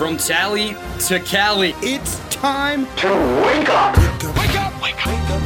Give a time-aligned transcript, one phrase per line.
[0.00, 0.74] From Tally
[1.08, 3.08] to Cali, It's time to
[3.44, 3.94] wake up.
[4.34, 4.82] Wake up!
[4.82, 5.42] Wake up!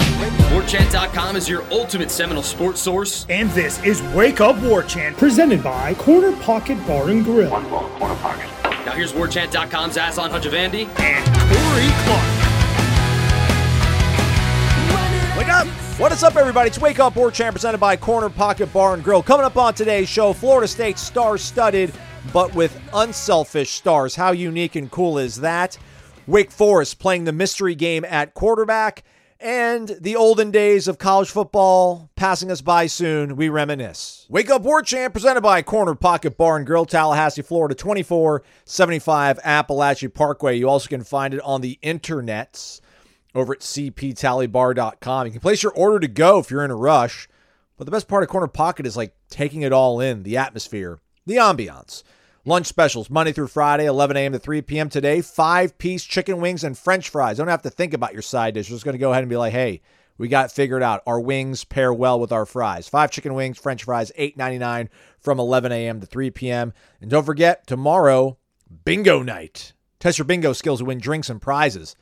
[0.53, 3.27] WarChant.com is your ultimate Seminole sports source.
[3.29, 7.51] And this is Wake Up War Chant, presented by Corner Pocket Bar and Grill.
[7.51, 8.48] One ball, corner pocket.
[8.87, 10.89] Now here's WarChant.com's Aslan Hajavandi.
[11.00, 12.25] And Corey Clark.
[15.36, 15.66] Wake up!
[15.98, 16.68] What is up, everybody?
[16.68, 19.21] It's Wake Up War Chant presented by Corner Pocket Bar and Grill.
[19.21, 21.93] Coming up on today's show, Florida State star-studded,
[22.32, 24.16] but with unselfish stars.
[24.16, 25.78] How unique and cool is that?
[26.27, 29.05] Wake Forest playing the mystery game at quarterback,
[29.41, 33.37] and the olden days of college football passing us by soon.
[33.37, 34.27] We reminisce.
[34.30, 40.12] Wake Up War Chant presented by Corner Pocket Bar and Grill, Tallahassee, Florida, 2475 Apalachee
[40.12, 40.56] Parkway.
[40.56, 42.80] You also can find it on the internets
[43.34, 45.27] over at cptallybar.com.
[45.27, 47.28] You can place your order to go if you're in a rush.
[47.77, 51.00] But the best part of Corner Pocket is like taking it all in the atmosphere,
[51.27, 52.02] the ambiance.
[52.46, 54.33] Lunch specials Monday through Friday, 11 a.m.
[54.33, 54.91] to 3 p.m.
[54.91, 55.23] today.
[55.23, 57.38] Five piece chicken wings and french fries.
[57.38, 58.69] Don't have to think about your side dish.
[58.69, 59.80] Just going to go ahead and be like, hey,
[60.19, 61.02] we got figured out.
[61.06, 62.86] Our wings pair well with our fries.
[62.86, 66.00] Five chicken wings, french fries, $8.99 from 11 a.m.
[66.00, 66.72] to 3 p.m.
[67.00, 68.36] And don't forget, tomorrow,
[68.84, 69.72] bingo night.
[69.98, 71.97] Test your bingo skills to win drinks and prizes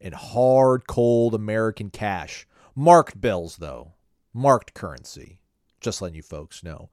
[0.00, 2.46] in hard, cold American cash.
[2.74, 3.94] Marked bills, though.
[4.32, 5.40] Marked currency.
[5.80, 6.90] Just letting you folks know.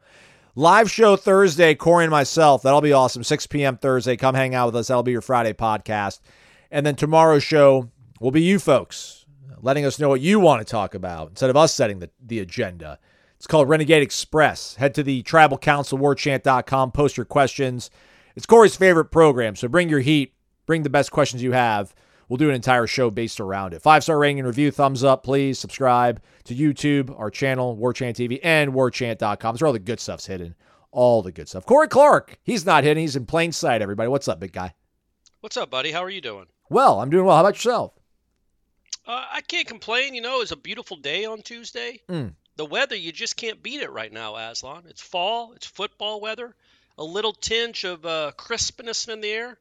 [0.58, 2.62] Live show Thursday, Corey and myself.
[2.62, 3.26] That'll be awesome.
[3.26, 3.76] 6 p.m.
[3.76, 4.16] Thursday.
[4.16, 4.88] Come hang out with us.
[4.88, 6.22] That'll be your Friday podcast.
[6.72, 7.90] And then tomorrow's show
[8.22, 9.26] will be you folks
[9.60, 12.40] letting us know what you want to talk about instead of us setting the, the
[12.40, 13.00] agenda.
[13.36, 14.76] It's called Renegade Express.
[14.76, 17.90] Head to the tribal council warchant.com, post your questions.
[18.38, 21.94] It's Corey's favorite program, so bring your heat, bring the best questions you have.
[22.28, 23.82] We'll do an entire show based around it.
[23.82, 25.60] Five star rating and review, thumbs up, please.
[25.60, 29.38] Subscribe to YouTube, our channel, Warchant TV, and warchant.com.
[29.54, 30.56] That's where all the good stuff's hidden.
[30.92, 31.66] All the good stuff.
[31.66, 33.02] Corey Clark, he's not hidden.
[33.02, 34.10] He's in plain sight, everybody.
[34.10, 34.74] What's up, big guy?
[35.42, 35.92] What's up, buddy?
[35.92, 36.46] How are you doing?
[36.70, 37.36] Well, I'm doing well.
[37.36, 37.94] How about yourself?
[39.06, 40.16] Uh, I can't complain.
[40.16, 42.02] You know, it's a beautiful day on Tuesday.
[42.10, 42.34] Mm.
[42.56, 44.86] The weather, you just can't beat it right now, Aslan.
[44.90, 45.54] It's fall.
[45.54, 46.56] It's football weather.
[46.98, 49.60] A little tinge of uh, crispness in the air.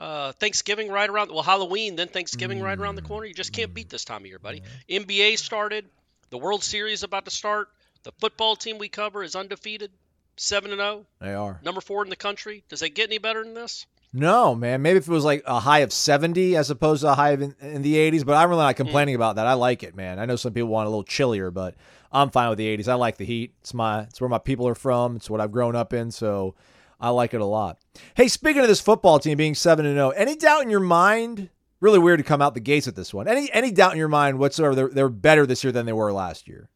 [0.00, 3.26] Uh, Thanksgiving right around, well, Halloween, then Thanksgiving right around the corner.
[3.26, 4.62] You just can't beat this time of year, buddy.
[4.88, 5.84] NBA started.
[6.30, 7.68] The World Series about to start.
[8.04, 9.90] The football team we cover is undefeated,
[10.38, 11.60] seven and zero, They are.
[11.62, 12.64] number four in the country.
[12.70, 13.84] Does it get any better than this?
[14.10, 14.80] No, man.
[14.80, 17.42] Maybe if it was like a high of 70 as opposed to a high of
[17.42, 19.46] in, in the 80s, but I'm really not complaining about that.
[19.46, 20.18] I like it, man.
[20.18, 21.74] I know some people want a little chillier, but
[22.10, 22.88] I'm fine with the 80s.
[22.88, 23.52] I like the heat.
[23.60, 25.16] It's my it's where my people are from.
[25.16, 26.54] It's what I've grown up in, so
[27.00, 27.78] I like it a lot.
[28.14, 31.48] Hey, speaking of this football team being 7 and 0, any doubt in your mind?
[31.80, 33.26] Really weird to come out the gates with this one.
[33.26, 36.12] Any any doubt in your mind whatsoever they're, they're better this year than they were
[36.12, 36.68] last year?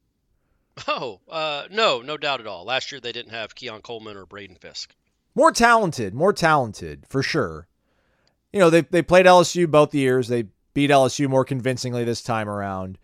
[0.88, 2.64] Oh, uh, no, no doubt at all.
[2.64, 4.96] Last year they didn't have Keon Coleman or Braden Fiske.
[5.34, 7.68] more talented, more talented for sure.
[8.52, 10.28] You know, they they played LSU both years.
[10.28, 12.98] They beat LSU more convincingly this time around.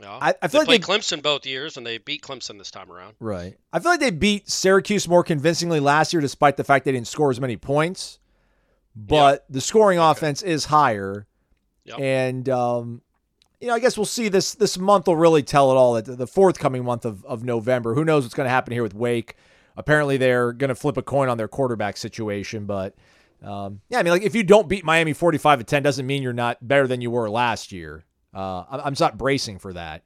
[0.00, 0.18] Yeah.
[0.20, 2.90] I- I feel they like played Clemson both years, and they beat Clemson this time
[2.90, 3.14] around.
[3.20, 3.56] Right.
[3.72, 7.06] I feel like they beat Syracuse more convincingly last year, despite the fact they didn't
[7.06, 8.18] score as many points.
[8.96, 11.26] But the scoring offense is higher,
[11.84, 11.98] Yep.
[11.98, 13.02] and um,
[13.60, 15.94] you know, I guess we'll see this this month will really tell it all.
[15.94, 18.94] That the forthcoming month of, of November, who knows what's going to happen here with
[18.94, 19.36] Wake?
[19.76, 22.94] Apparently, they're going to flip a coin on their quarterback situation, but
[23.42, 26.06] um, yeah, I mean, like if you don't beat Miami forty five to ten, doesn't
[26.06, 28.04] mean you're not better than you were last year.
[28.34, 30.02] Uh, I'm, not bracing for that,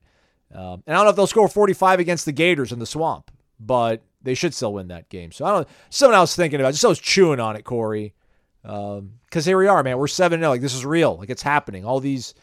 [0.55, 2.87] um, and I don't know if they'll score forty five against the Gators in the
[2.87, 5.33] Swamp, but they should still win that game.
[5.33, 5.69] So I don't.
[5.91, 6.73] Something I was thinking about.
[6.73, 8.15] Just I was chewing on it, Corey,
[8.63, 9.99] because here we are, man.
[9.99, 10.51] We're seven zero.
[10.51, 11.17] Like this is real.
[11.17, 11.85] Like it's happening.
[11.85, 12.35] All these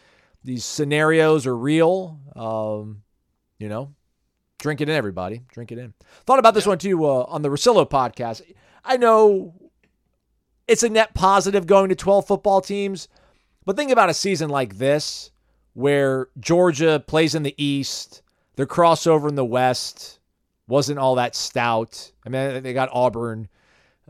[0.44, 2.20] these scenarios are real.
[2.36, 3.04] Um,
[3.60, 3.94] you know,
[4.60, 5.44] drink it in, everybody.
[5.52, 5.94] Drink it in.
[6.26, 8.42] Thought about this one too uh, on the Russillo podcast.
[8.84, 9.54] I know
[10.68, 13.08] it's a net positive going to 12 football teams,
[13.66, 15.32] but think about a season like this
[15.76, 18.24] where Georgia plays in the East,
[18.56, 20.20] their crossover in the West
[20.68, 22.12] wasn't all that stout.
[22.26, 23.50] I mean, they got Auburn.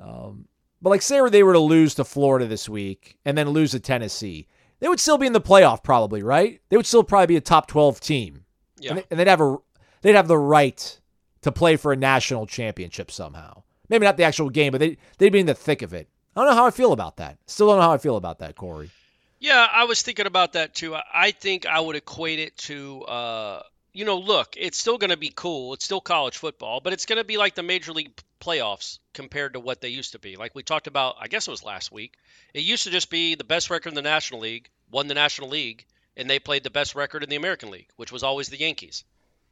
[0.01, 0.47] Um,
[0.81, 3.79] but like, say they were to lose to Florida this week and then lose to
[3.79, 4.47] Tennessee,
[4.79, 6.61] they would still be in the playoff, probably, right?
[6.69, 8.45] They would still probably be a top 12 team
[8.79, 8.91] Yeah.
[8.91, 9.57] and, they, and they'd have a
[10.01, 10.99] they'd have the right
[11.41, 13.63] to play for a national championship somehow.
[13.89, 16.09] Maybe not the actual game, but they they'd be in the thick of it.
[16.35, 17.37] I don't know how I feel about that.
[17.47, 18.91] Still don't know how I feel about that, Corey.
[19.39, 20.95] Yeah, I was thinking about that too.
[20.95, 25.17] I- think I would equate it to, uh, you know, look, it's still going to
[25.17, 25.73] be cool.
[25.73, 29.53] It's still college football, but it's going to be like the major league playoffs compared
[29.53, 30.35] to what they used to be.
[30.35, 32.15] Like we talked about, I guess it was last week.
[32.53, 35.49] It used to just be the best record in the National League, won the National
[35.49, 35.85] League,
[36.17, 39.03] and they played the best record in the American League, which was always the Yankees.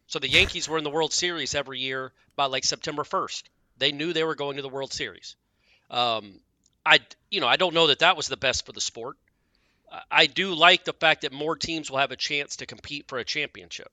[0.07, 3.43] So the Yankees were in the World Series every year by like September 1st.
[3.77, 5.35] They knew they were going to the World Series.
[5.89, 6.39] Um,
[6.85, 6.99] I
[7.31, 9.17] you know I don't know that that was the best for the sport.
[10.09, 13.19] I do like the fact that more teams will have a chance to compete for
[13.19, 13.91] a championship.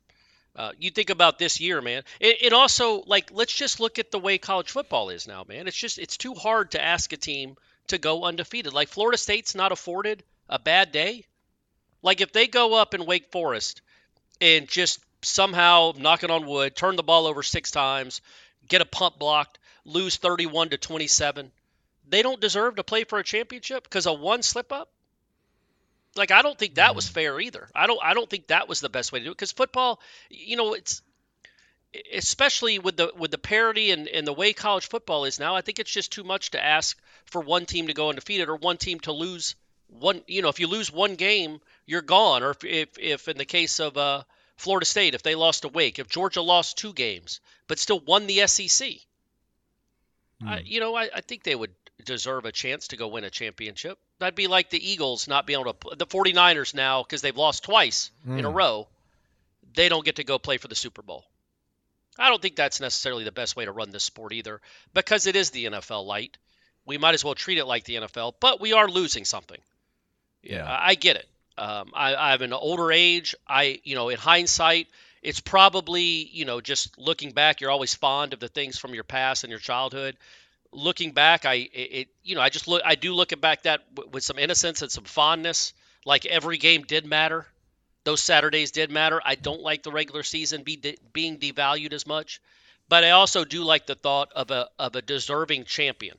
[0.56, 2.02] Uh, you think about this year, man.
[2.18, 5.68] It, it, also like let's just look at the way college football is now, man.
[5.68, 7.56] It's just it's too hard to ask a team
[7.88, 8.72] to go undefeated.
[8.72, 11.24] Like Florida State's not afforded a bad day.
[12.02, 13.82] Like if they go up in Wake Forest
[14.40, 18.20] and just somehow knocking on wood, turn the ball over six times,
[18.68, 21.52] get a punt blocked, lose 31 to 27,
[22.08, 24.90] they don't deserve to play for a championship because of one slip up.
[26.16, 27.12] Like I don't think that was mm.
[27.12, 27.68] fair either.
[27.74, 30.00] I don't I don't think that was the best way to do it because football,
[30.28, 31.02] you know, it's
[32.12, 35.60] especially with the with the parity and, and the way college football is now, I
[35.60, 38.76] think it's just too much to ask for one team to go undefeated or one
[38.76, 39.56] team to lose
[39.88, 40.22] one.
[40.26, 42.42] You know, if you lose one game, you're gone.
[42.42, 44.22] Or if if, if in the case of uh,
[44.56, 48.26] Florida State, if they lost a Wake, if Georgia lost two games but still won
[48.26, 48.98] the SEC, mm.
[50.44, 53.30] I, you know, I, I think they would deserve a chance to go win a
[53.30, 53.98] championship.
[54.18, 57.64] That'd be like the Eagles not being able to the 49ers now because they've lost
[57.64, 58.38] twice mm.
[58.38, 58.56] in a hmm.
[58.56, 58.88] row.
[59.74, 61.24] They don't get to go play for the Super Bowl.
[62.18, 64.60] I don't think that's necessarily the best way to run this sport either
[64.92, 66.36] because it is the NFL light.
[66.84, 69.60] We might as well treat it like the NFL, but we are losing something.
[70.42, 71.28] Yeah, I, I get it.
[71.56, 73.34] Um, I, I have an older age.
[73.46, 74.88] I, you know, in hindsight,
[75.22, 79.04] it's probably, you know, just looking back, you're always fond of the things from your
[79.04, 80.16] past and your childhood
[80.72, 83.82] looking back, I it you know I just look I do look at back that
[84.10, 85.72] with some innocence and some fondness.
[86.04, 87.46] Like every game did matter.
[88.04, 89.20] Those Saturdays did matter.
[89.24, 92.40] I don't like the regular season be de- being devalued as much,
[92.88, 96.16] but I also do like the thought of a of a deserving champion,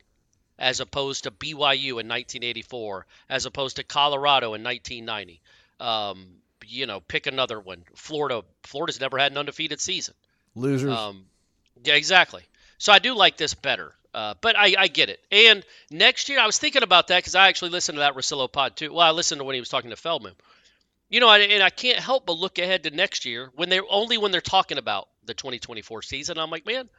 [0.59, 5.42] as opposed to BYU in 1984, as opposed to Colorado in 1990.
[5.80, 6.27] Um,
[6.68, 7.83] you know, pick another one.
[7.95, 8.44] Florida.
[8.63, 10.13] Florida's never had an undefeated season.
[10.56, 10.95] Losers.
[10.95, 11.25] Um,
[11.83, 12.44] yeah, exactly.
[12.77, 13.95] So I do like this better.
[14.13, 15.21] Uh, but I, I, get it.
[15.31, 18.51] And next year, I was thinking about that because I actually listened to that Russillo
[18.51, 18.91] pod too.
[18.91, 20.33] Well, I listened to when he was talking to Feldman.
[21.09, 24.17] You know, and I can't help but look ahead to next year when they're only
[24.17, 26.37] when they're talking about the 2024 season.
[26.37, 26.89] I'm like, man,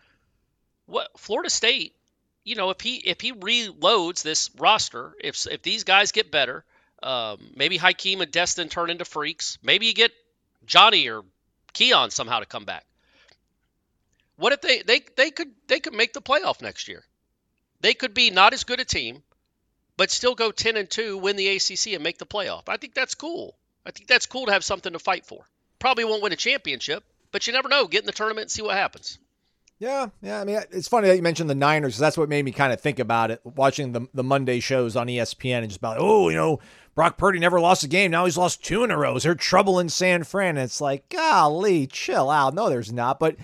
[0.87, 1.95] what Florida State?
[2.45, 6.65] You know, if he if he reloads this roster, if if these guys get better,
[7.03, 9.59] um, maybe Hakeem and Destyn turn into freaks.
[9.63, 10.13] Maybe you get
[10.67, 11.23] Johnny or
[11.73, 12.85] Keon somehow to come back.
[14.43, 17.05] What if they they they could they could make the playoff next year?
[17.81, 19.23] They could be not as good a team,
[19.97, 22.65] but still go 10 and 2, win the ACC and make the playoff.
[22.67, 23.55] I think that's cool.
[23.87, 25.47] I think that's cool to have something to fight for.
[25.79, 27.87] Probably won't win a championship, but you never know.
[27.87, 29.17] Get in the tournament and see what happens.
[29.79, 30.41] Yeah, yeah.
[30.41, 31.97] I mean, it's funny that you mentioned the Niners.
[31.97, 33.43] That's what made me kind of think about it.
[33.45, 36.59] Watching the the Monday shows on ESPN and just about, oh, you know,
[36.97, 38.11] Brock Purdy never lost a game.
[38.11, 39.15] Now he's lost two in a row.
[39.15, 40.57] Is there trouble in San Fran?
[40.57, 42.55] And it's like, golly, chill out.
[42.55, 43.21] No, there's not.
[43.21, 43.37] But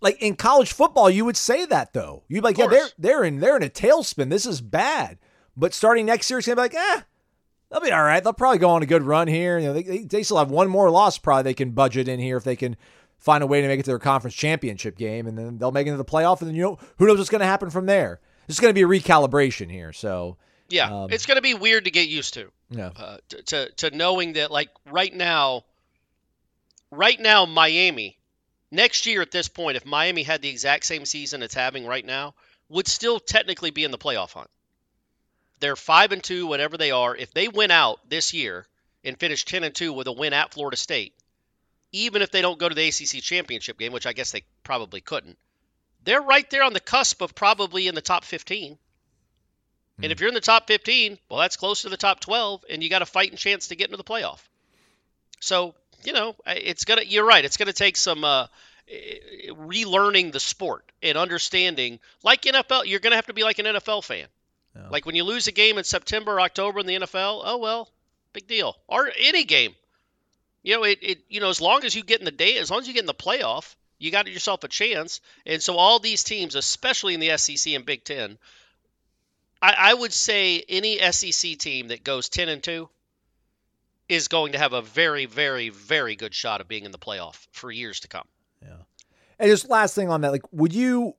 [0.00, 2.22] like in college football, you would say that though.
[2.28, 4.30] You'd be like, yeah, they're they're in they're in a tailspin.
[4.30, 5.18] This is bad.
[5.56, 7.02] But starting next year, it's gonna be like, eh,
[7.70, 8.22] they'll be all right.
[8.22, 9.58] They'll probably go on a good run here.
[9.58, 11.18] You know, they, they still have one more loss.
[11.18, 12.76] Probably they can budget in here if they can
[13.18, 15.86] find a way to make it to their conference championship game, and then they'll make
[15.86, 16.40] it to the playoff.
[16.40, 18.20] And then you know who knows what's gonna happen from there.
[18.48, 19.92] It's gonna be a recalibration here.
[19.92, 20.38] So
[20.70, 22.50] yeah, um, it's gonna be weird to get used to.
[22.70, 25.64] Yeah, uh, to, to to knowing that like right now,
[26.90, 28.16] right now Miami
[28.70, 32.04] next year at this point, if Miami had the exact same season it's having right
[32.04, 32.34] now,
[32.68, 34.50] would still technically be in the playoff hunt.
[35.60, 37.14] They're five and two, whatever they are.
[37.14, 38.66] If they win out this year
[39.04, 41.14] and finish ten and two with a win at Florida State,
[41.92, 45.00] even if they don't go to the ACC championship game, which I guess they probably
[45.00, 45.36] couldn't,
[46.04, 48.78] they're right there on the cusp of probably in the top 15.
[50.02, 50.22] And if hmm.
[50.22, 53.02] you're in the top 15, well, that's close to the top 12, and you got
[53.02, 54.40] a fighting chance to get into the playoff.
[55.40, 57.02] So you know, it's gonna.
[57.02, 57.44] You're right.
[57.44, 58.46] It's gonna take some uh,
[59.48, 62.00] relearning the sport and understanding.
[62.22, 64.26] Like NFL, you're gonna have to be like an NFL fan.
[64.90, 67.88] Like when you lose a game in September, October in the NFL, oh well,
[68.32, 68.76] big deal.
[68.86, 69.74] Or any game.
[70.62, 72.70] You know, it, it you know, as long as you get in the day, as
[72.70, 75.20] long as you get in the playoff, you got yourself a chance.
[75.46, 78.38] And so all these teams, especially in the SEC and Big Ten,
[79.60, 82.88] I, I would say any SEC team that goes ten and two
[84.10, 87.46] is going to have a very, very, very good shot of being in the playoff
[87.52, 88.26] for years to come.
[88.60, 88.74] Yeah.
[89.38, 91.14] And just last thing on that, like, would you?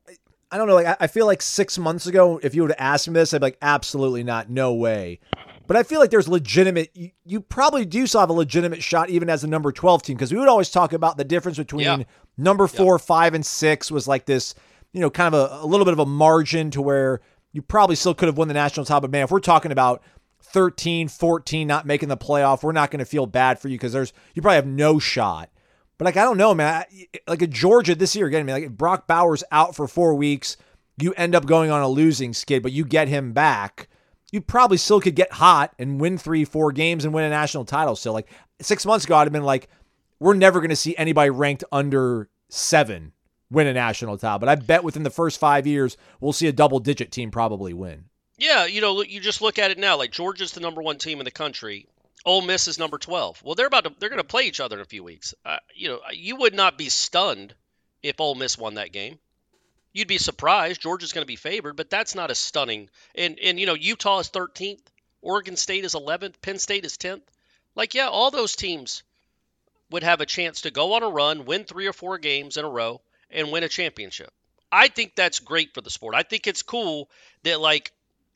[0.51, 0.75] I don't know.
[0.75, 3.39] Like, I feel like six months ago, if you would have asked me this, I'd
[3.39, 5.21] be like, absolutely not, no way.
[5.65, 6.91] But I feel like there's legitimate.
[6.93, 10.17] You, you probably do still have a legitimate shot, even as a number twelve team,
[10.17, 12.03] because we would always talk about the difference between yeah.
[12.37, 13.05] number four, yeah.
[13.05, 14.53] five, and six was like this.
[14.91, 17.21] You know, kind of a, a little bit of a margin to where
[17.53, 18.99] you probably still could have won the national title.
[18.99, 20.03] But man, if we're talking about
[20.53, 23.93] 13, 14, not making the playoff, we're not going to feel bad for you because
[23.93, 25.49] there's you probably have no shot.
[25.97, 26.83] But like I don't know, man.
[27.27, 30.57] Like a Georgia this year again, I mean, like Brock Bowers out for four weeks,
[30.97, 33.87] you end up going on a losing skid, but you get him back.
[34.31, 37.65] you probably still could get hot and win three, four games and win a national
[37.65, 37.95] title.
[37.95, 38.27] So, like
[38.61, 39.69] six months ago, I'd have been like,
[40.19, 43.13] we're never going to see anybody ranked under seven
[43.51, 44.39] win a national title.
[44.39, 47.73] But I bet within the first five years, we'll see a double digit team probably
[47.73, 48.05] win.
[48.41, 49.97] Yeah, you know, you just look at it now.
[49.97, 51.85] Like Georgia's the number one team in the country.
[52.25, 53.39] Ole Miss is number twelve.
[53.43, 55.35] Well, they're about to they're going to play each other in a few weeks.
[55.45, 57.53] Uh, you know, you would not be stunned
[58.01, 59.19] if Ole Miss won that game.
[59.93, 60.81] You'd be surprised.
[60.81, 62.89] Georgia's going to be favored, but that's not a stunning.
[63.13, 64.81] And and you know, Utah is 13th,
[65.21, 67.21] Oregon State is 11th, Penn State is 10th.
[67.75, 69.03] Like, yeah, all those teams
[69.91, 72.65] would have a chance to go on a run, win three or four games in
[72.65, 74.33] a row, and win a championship.
[74.71, 76.15] I think that's great for the sport.
[76.15, 77.07] I think it's cool
[77.43, 77.91] that like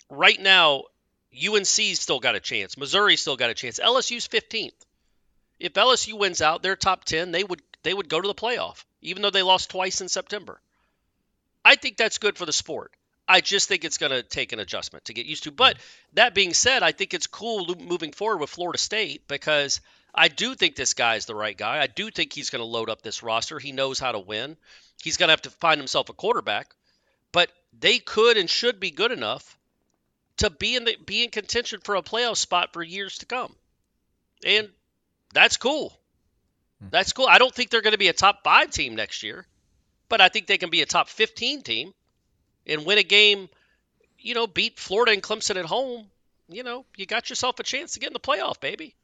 [0.10, 0.84] right now
[1.34, 2.78] UNC's still got a chance.
[2.78, 3.80] Missouri still got a chance.
[3.80, 4.74] LSU's 15th.
[5.60, 8.84] If LSU wins out, they're top 10, they would they would go to the playoff
[9.06, 10.60] even though they lost twice in September.
[11.64, 12.92] I think that's good for the sport.
[13.28, 15.52] I just think it's going to take an adjustment to get used to.
[15.52, 15.78] But
[16.14, 19.82] that being said, I think it's cool moving forward with Florida State because
[20.14, 21.82] I do think this guy is the right guy.
[21.82, 23.58] I do think he's going to load up this roster.
[23.58, 24.58] He knows how to win.
[25.04, 26.76] He's going to have to find himself a quarterback,
[27.32, 29.58] but they could and should be good enough
[30.38, 33.56] to be in the be in contention for a playoff spot for years to come.
[34.46, 34.70] And
[35.34, 35.98] that's cool.
[36.92, 37.28] That's cool.
[37.28, 39.48] I don't think they're going to be a top 5 team next year,
[40.10, 41.94] but I think they can be a top 15 team
[42.68, 43.50] and win a game,
[44.20, 46.08] you know, beat Florida and Clemson at home,
[46.48, 48.96] you know, you got yourself a chance to get in the playoff, baby.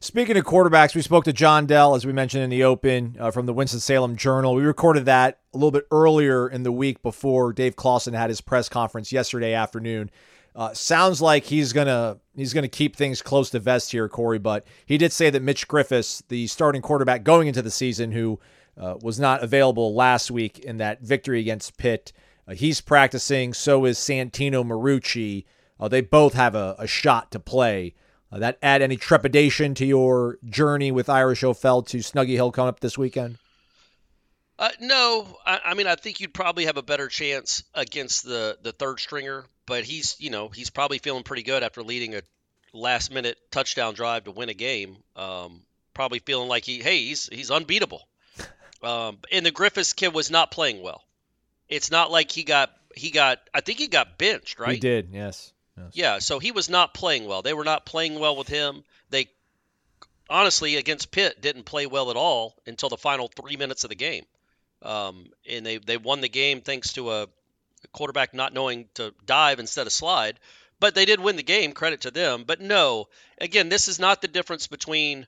[0.00, 3.30] Speaking of quarterbacks, we spoke to John Dell, as we mentioned in the open, uh,
[3.30, 4.54] from the Winston-Salem Journal.
[4.54, 8.40] We recorded that a little bit earlier in the week before Dave Clawson had his
[8.40, 10.10] press conference yesterday afternoon.
[10.54, 14.38] Uh, sounds like he's gonna he's gonna keep things close to vest here, Corey.
[14.38, 18.38] But he did say that Mitch Griffis, the starting quarterback going into the season, who
[18.80, 22.12] uh, was not available last week in that victory against Pitt,
[22.46, 23.52] uh, he's practicing.
[23.52, 25.44] So is Santino Marucci.
[25.80, 27.94] Uh, they both have a, a shot to play.
[28.30, 32.68] Uh, that add any trepidation to your journey with Irish O'Fell to Snuggy Hill coming
[32.68, 33.38] up this weekend?
[34.58, 38.56] Uh, no, I, I, mean I think you'd probably have a better chance against the
[38.62, 42.22] the third stringer, but he's you know he's probably feeling pretty good after leading a
[42.72, 44.96] last minute touchdown drive to win a game.
[45.16, 45.62] Um,
[45.94, 48.06] probably feeling like he hey he's he's unbeatable.
[48.82, 51.02] Um, and the Griffis kid was not playing well.
[51.70, 54.74] It's not like he got he got I think he got benched right.
[54.74, 55.54] He did yes.
[55.76, 55.90] Yes.
[55.94, 57.40] Yeah, so he was not playing well.
[57.40, 58.84] They were not playing well with him.
[59.08, 59.28] They
[60.28, 63.96] honestly against Pitt didn't play well at all until the final three minutes of the
[63.96, 64.24] game,
[64.82, 67.26] um, and they they won the game thanks to a
[67.94, 70.38] quarterback not knowing to dive instead of slide.
[70.80, 71.72] But they did win the game.
[71.72, 72.44] Credit to them.
[72.46, 73.06] But no,
[73.40, 75.26] again, this is not the difference between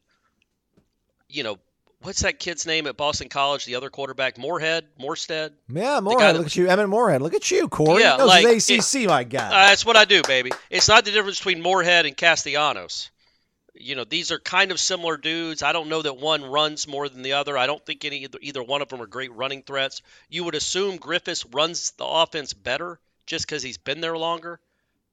[1.29, 1.59] you know
[2.03, 3.65] what's that kid's name at Boston College?
[3.65, 5.53] The other quarterback, Morehead, Morstead.
[5.69, 6.37] Yeah, Morehead.
[6.37, 7.23] Look at you, Emmett Morehead.
[7.23, 8.03] Look at you, Corey.
[8.03, 9.47] Yeah, like ACC, it, my guy.
[9.47, 10.53] Uh, that's what I do, baby.
[10.71, 13.11] It's not the difference between Morehead and Castellanos.
[13.79, 15.63] You know, these are kind of similar dudes.
[15.63, 17.57] I don't know that one runs more than the other.
[17.59, 20.03] I don't think any either one of them are great running threats.
[20.29, 24.61] You would assume Griffiths runs the offense better just because he's been there longer,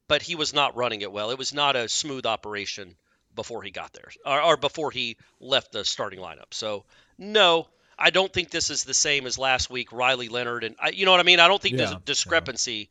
[0.08, 1.30] but he was not running it well.
[1.30, 2.96] It was not a smooth operation
[3.34, 6.52] before he got there or, or before he left the starting lineup.
[6.52, 6.84] So
[7.18, 7.66] no,
[7.98, 9.92] I don't think this is the same as last week.
[9.92, 11.40] Riley Leonard and I, you know what I mean.
[11.40, 12.88] I don't think yeah, there's a discrepancy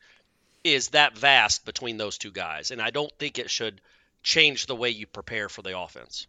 [0.64, 0.76] yeah.
[0.76, 3.82] is that vast between those two guys, and I don't think it should
[4.24, 6.28] change the way you prepare for the offense.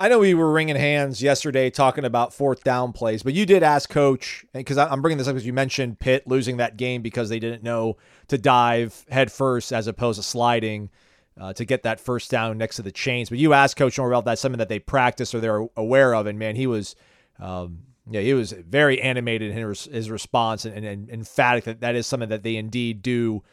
[0.00, 3.64] I know we were wringing hands yesterday talking about fourth down plays, but you did
[3.64, 7.28] ask coach because I'm bringing this up because you mentioned Pitt losing that game because
[7.28, 7.96] they didn't know
[8.28, 10.90] to dive head first as opposed to sliding
[11.38, 13.28] uh, to get that first down next to the chains.
[13.28, 16.38] But you asked Coach Norvell that's something that they practice or they're aware of, and
[16.38, 16.94] man, he was.
[17.40, 17.80] Um,
[18.10, 21.94] yeah, he was very animated in his, his response and, and, and, emphatic that that
[21.94, 23.44] is something that they indeed do,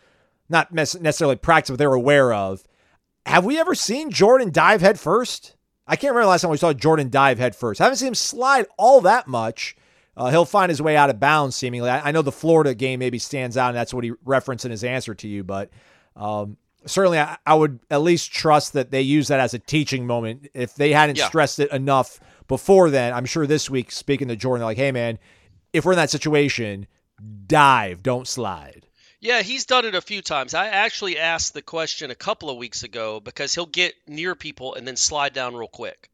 [0.47, 2.63] not necessarily practice, but they're aware of.
[3.25, 5.55] Have we ever seen Jordan dive head first?
[5.87, 7.81] I can't remember last time we saw Jordan dive head first.
[7.81, 9.75] I haven't seen him slide all that much.
[10.17, 11.89] Uh, he'll find his way out of bounds, seemingly.
[11.89, 14.71] I, I, know the Florida game maybe stands out, and that's what he referenced in
[14.71, 15.43] his answer to you.
[15.43, 15.69] But
[16.15, 16.55] um,
[16.85, 20.47] certainly I, I, would at least trust that they use that as a teaching moment.
[20.53, 21.27] If they hadn't yeah.
[21.27, 24.93] stressed it enough before then, I'm sure this week, speaking to Jordan, they're like, hey,
[24.93, 25.19] man,
[25.73, 26.87] if we're in that situation,
[27.47, 28.84] dive, don't slide.
[29.25, 30.53] Yeah, he's done it a few times.
[30.53, 34.75] I actually asked the question a couple of weeks ago because he'll get near people
[34.75, 36.11] and then slide down real quick.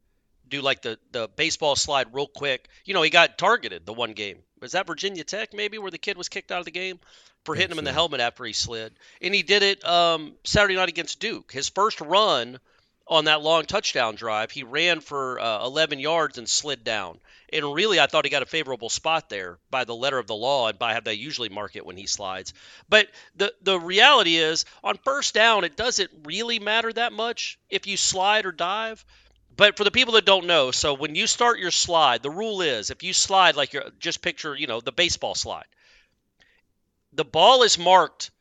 [0.47, 2.69] Do like the, the baseball slide real quick.
[2.85, 4.37] You know, he got targeted the one game.
[4.61, 6.99] Was that Virginia Tech maybe where the kid was kicked out of the game?
[7.43, 8.93] for hitting him in the helmet after he slid.
[9.21, 11.51] And he did it um, Saturday night against Duke.
[11.51, 12.59] His first run
[13.07, 14.51] on that long touchdown drive.
[14.51, 17.19] He ran for uh, 11 yards and slid down.
[17.53, 20.35] And really, I thought he got a favorable spot there by the letter of the
[20.35, 22.53] law and by how they usually mark it when he slides.
[22.87, 27.87] But the the reality is, on first down, it doesn't really matter that much if
[27.87, 29.03] you slide or dive.
[29.57, 32.61] But for the people that don't know, so when you start your slide, the rule
[32.61, 35.65] is if you slide like you're just picture, you know, the baseball slide.
[37.13, 38.31] The ball is marked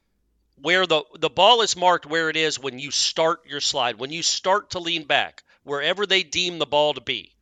[0.62, 4.10] where the the ball is marked where it is when you start your slide, when
[4.10, 7.34] you start to lean back, wherever they deem the ball to be,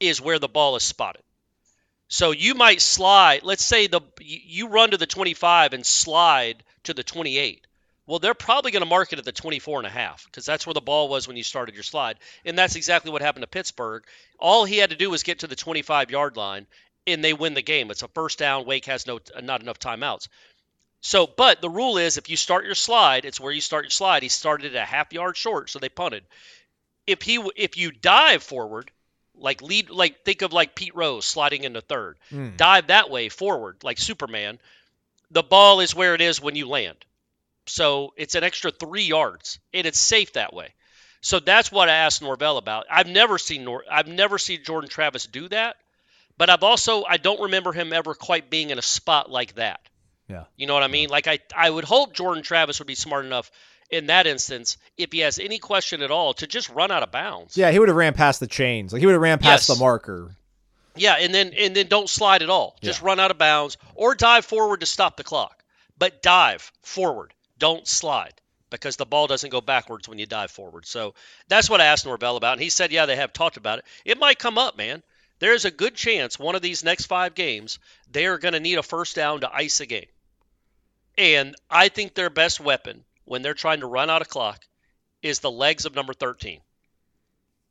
[0.00, 1.22] is where the ball is spotted.
[2.08, 6.94] So you might slide, let's say the you run to the 25 and slide to
[6.94, 7.66] the 28.
[8.06, 10.66] Well, they're probably going to mark it at the 24 and a half because that's
[10.66, 12.18] where the ball was when you started your slide.
[12.44, 14.04] And that's exactly what happened to Pittsburgh.
[14.38, 16.66] All he had to do was get to the 25 yard line
[17.06, 17.90] and they win the game.
[17.90, 18.66] It's a first down.
[18.66, 20.28] Wake has no not enough timeouts.
[21.06, 23.90] So, but the rule is if you start your slide, it's where you start your
[23.90, 24.22] slide.
[24.22, 26.24] He started a half yard short, so they punted.
[27.06, 28.90] If he if you dive forward,
[29.36, 32.16] like lead like think of like Pete Rose sliding into third.
[32.32, 32.56] Mm.
[32.56, 34.58] Dive that way forward like Superman.
[35.30, 36.96] The ball is where it is when you land.
[37.66, 40.72] So it's an extra 3 yards and it's safe that way.
[41.20, 42.86] So that's what I asked Norvell about.
[42.90, 45.76] I've never seen Nor- I've never seen Jordan Travis do that,
[46.38, 49.80] but I've also I don't remember him ever quite being in a spot like that.
[50.28, 50.44] Yeah.
[50.56, 51.08] You know what I mean?
[51.10, 53.50] Like I I would hope Jordan Travis would be smart enough
[53.90, 57.12] in that instance, if he has any question at all, to just run out of
[57.12, 57.56] bounds.
[57.56, 58.92] Yeah, he would have ran past the chains.
[58.92, 59.76] Like he would have ran past Yes.
[59.76, 60.34] the marker.
[60.96, 62.76] Yeah, and then and then don't slide at all.
[62.82, 63.06] Just Yeah.
[63.06, 65.62] run out of bounds or dive forward to stop the clock.
[65.98, 67.34] But dive forward.
[67.58, 68.34] Don't slide
[68.70, 70.86] because the ball doesn't go backwards when you dive forward.
[70.86, 71.14] So
[71.48, 72.54] that's what I asked Norvell about.
[72.54, 73.84] And he said, yeah, they have talked about it.
[74.04, 75.02] It might come up, man.
[75.38, 77.78] There's a good chance one of these next five games,
[78.10, 80.06] they are going to need a first down to ice a game.
[81.16, 84.64] And I think their best weapon when they're trying to run out of clock
[85.22, 86.60] is the legs of number 13.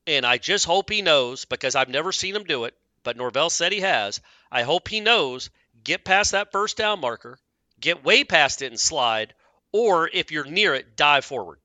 [0.08, 3.50] And I just hope he knows because I've never seen him do it, but Norvell
[3.50, 4.20] said he has.
[4.52, 5.50] I hope he knows
[5.84, 7.40] get past that first down marker,
[7.80, 9.34] get way past it and slide,
[9.72, 11.60] or if you're near it, dive forward.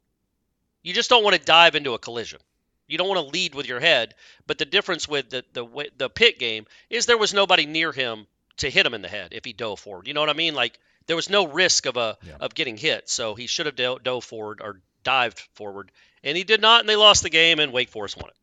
[0.83, 2.41] You just don't want to dive into a collision.
[2.87, 4.15] You don't want to lead with your head.
[4.47, 8.27] But the difference with the the the Pitt game is there was nobody near him
[8.59, 10.07] to hit him in the head if he dove forward.
[10.07, 10.55] You know what I mean?
[10.55, 12.35] Like there was no risk of a Yeah.
[12.39, 15.91] of getting hit, so he should have do- dove forward or dived forward,
[16.23, 18.37] and he did not, and they lost the game, and Wake Forest won it.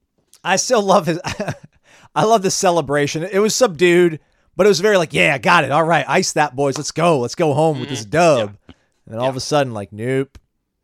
[0.44, 1.20] I still love his.
[2.16, 3.24] I love the celebration.
[3.24, 4.20] It was subdued,
[4.56, 5.72] but it was very like, yeah, I got it.
[5.72, 6.78] All right, ice that, boys.
[6.78, 7.20] Let's go.
[7.20, 8.10] Let's go home with this mm-hmm.
[8.10, 8.58] dub.
[8.68, 10.38] And then all of a sudden, like, nope,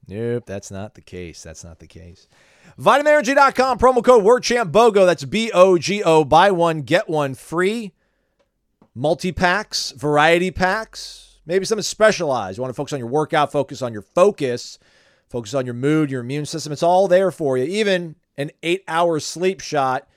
[0.08, 1.42] nope, that's not the case.
[1.42, 2.28] That's not the case.
[2.80, 5.06] VitaminEnergy.com, promo code WarChant BOGO.
[5.06, 6.24] That's B O G O.
[6.24, 7.94] Buy one, get one free.
[8.94, 12.58] Multi packs, variety packs, maybe something specialized.
[12.58, 14.80] You want to focus on your workout, focus on your focus,
[15.30, 16.74] focus on your mood, your immune system.
[16.74, 17.64] It's all there for you.
[17.66, 20.08] Even an eight hour sleep shot.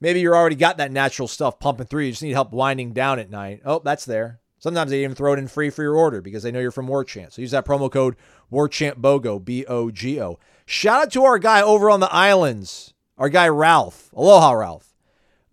[0.00, 2.04] Maybe you're already got that natural stuff pumping through.
[2.04, 3.62] You just need help winding down at night.
[3.64, 4.40] Oh, that's there.
[4.58, 6.86] Sometimes they even throw it in free for your order because they know you're from
[6.86, 7.32] WarChant.
[7.32, 8.16] So use that promo code
[8.52, 10.38] WarChantBOGO, B O G O.
[10.66, 14.10] Shout out to our guy over on the islands, our guy Ralph.
[14.14, 14.94] Aloha, Ralph.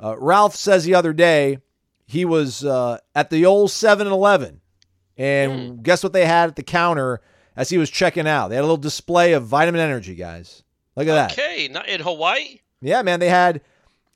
[0.02, 1.58] Uh, Ralph says the other day
[2.06, 4.62] he was uh, at the old 7 Eleven.
[5.20, 7.22] And guess what they had at the counter
[7.56, 8.48] as he was checking out?
[8.48, 10.64] They had a little display of vitamin energy, guys.
[10.96, 11.32] Look at that.
[11.38, 12.60] Okay, not in Hawaii.
[12.82, 13.62] Yeah, man, they had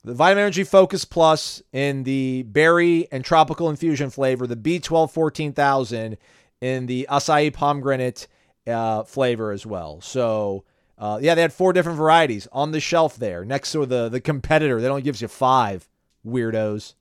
[0.05, 6.17] the Vitamin Energy Focus Plus in the berry and tropical infusion flavor, the B12 14000
[6.61, 8.27] in the acai pomegranate
[8.65, 9.99] uh, flavor as well.
[9.99, 10.63] So,
[10.97, 14.21] uh, yeah, they had four different varieties on the shelf there next to the the
[14.21, 14.79] competitor.
[14.79, 15.89] That only gives you five
[16.25, 16.93] weirdos.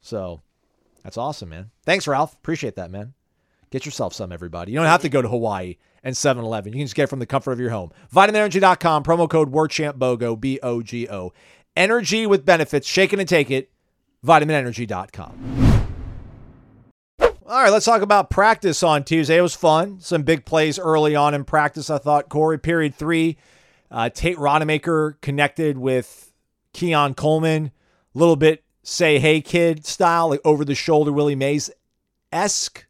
[0.00, 0.40] So,
[1.02, 1.70] that's awesome, man.
[1.84, 2.32] Thanks, Ralph.
[2.34, 3.12] Appreciate that, man.
[3.72, 4.70] Get yourself some, everybody.
[4.70, 6.74] You don't have to go to Hawaii and 7 Eleven.
[6.74, 7.90] You can just get it from the comfort of your home.
[8.14, 11.32] VitaminEnergy.com, promo code WarChantBOGO, B O G O.
[11.74, 12.86] Energy with benefits.
[12.86, 13.70] Shake it and take it.
[14.26, 15.88] VitaminEnergy.com.
[17.46, 19.38] All right, let's talk about practice on Tuesday.
[19.38, 20.00] It was fun.
[20.00, 22.28] Some big plays early on in practice, I thought.
[22.28, 23.38] Corey, period three.
[23.90, 26.30] Uh, Tate Rodemaker connected with
[26.74, 27.72] Keon Coleman.
[28.14, 31.70] A little bit say hey kid style, like over the shoulder Willie Mays
[32.30, 32.86] esque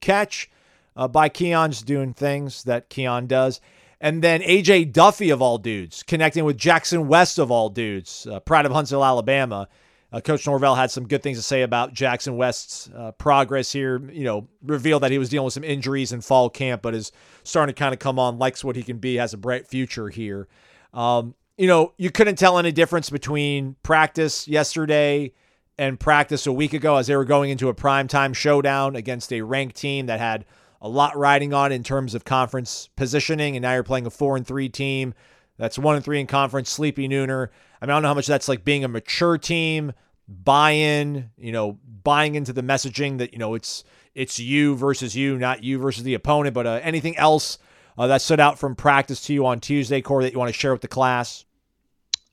[0.00, 0.50] catch
[0.96, 3.60] uh, by Keon's doing things that Keon does.
[4.00, 8.40] And then AJ Duffy of all dudes connecting with Jackson West of all dudes, uh,
[8.40, 9.68] Pride of Huntsville, Alabama.
[10.12, 14.00] Uh, Coach Norvell had some good things to say about Jackson West's uh, progress here.
[14.10, 17.12] You know, revealed that he was dealing with some injuries in fall camp, but is
[17.44, 20.08] starting to kind of come on, likes what he can be, has a bright future
[20.08, 20.48] here.
[20.92, 25.32] Um, you know, you couldn't tell any difference between practice yesterday
[25.80, 29.40] and practice a week ago as they were going into a primetime showdown against a
[29.40, 30.44] ranked team that had
[30.82, 33.56] a lot riding on in terms of conference positioning.
[33.56, 35.14] And now you're playing a four and three team
[35.56, 36.68] That's one and three in conference.
[36.68, 37.48] Sleepy Nooner.
[37.80, 39.94] I mean, I don't know how much that's like being a mature team,
[40.28, 41.30] buy-in.
[41.38, 43.82] You know, buying into the messaging that you know it's
[44.14, 46.54] it's you versus you, not you versus the opponent.
[46.54, 47.56] But uh, anything else
[47.96, 50.58] uh, that stood out from practice to you on Tuesday, Corey, that you want to
[50.58, 51.46] share with the class?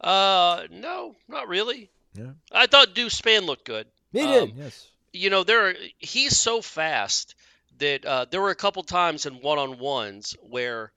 [0.02, 1.92] Uh, no, not really.
[2.18, 2.32] Yeah.
[2.52, 3.88] I thought Deuce Spann looked good.
[4.12, 4.56] He Um, did.
[4.58, 4.88] Yes.
[5.14, 7.36] you know there are, he's so fast
[7.80, 10.92] that uh, there were a couple times in one-on-ones where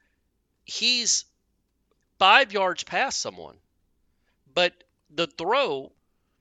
[0.64, 1.24] he's
[2.18, 3.56] five yards past someone
[4.54, 4.72] but
[5.14, 5.90] the throw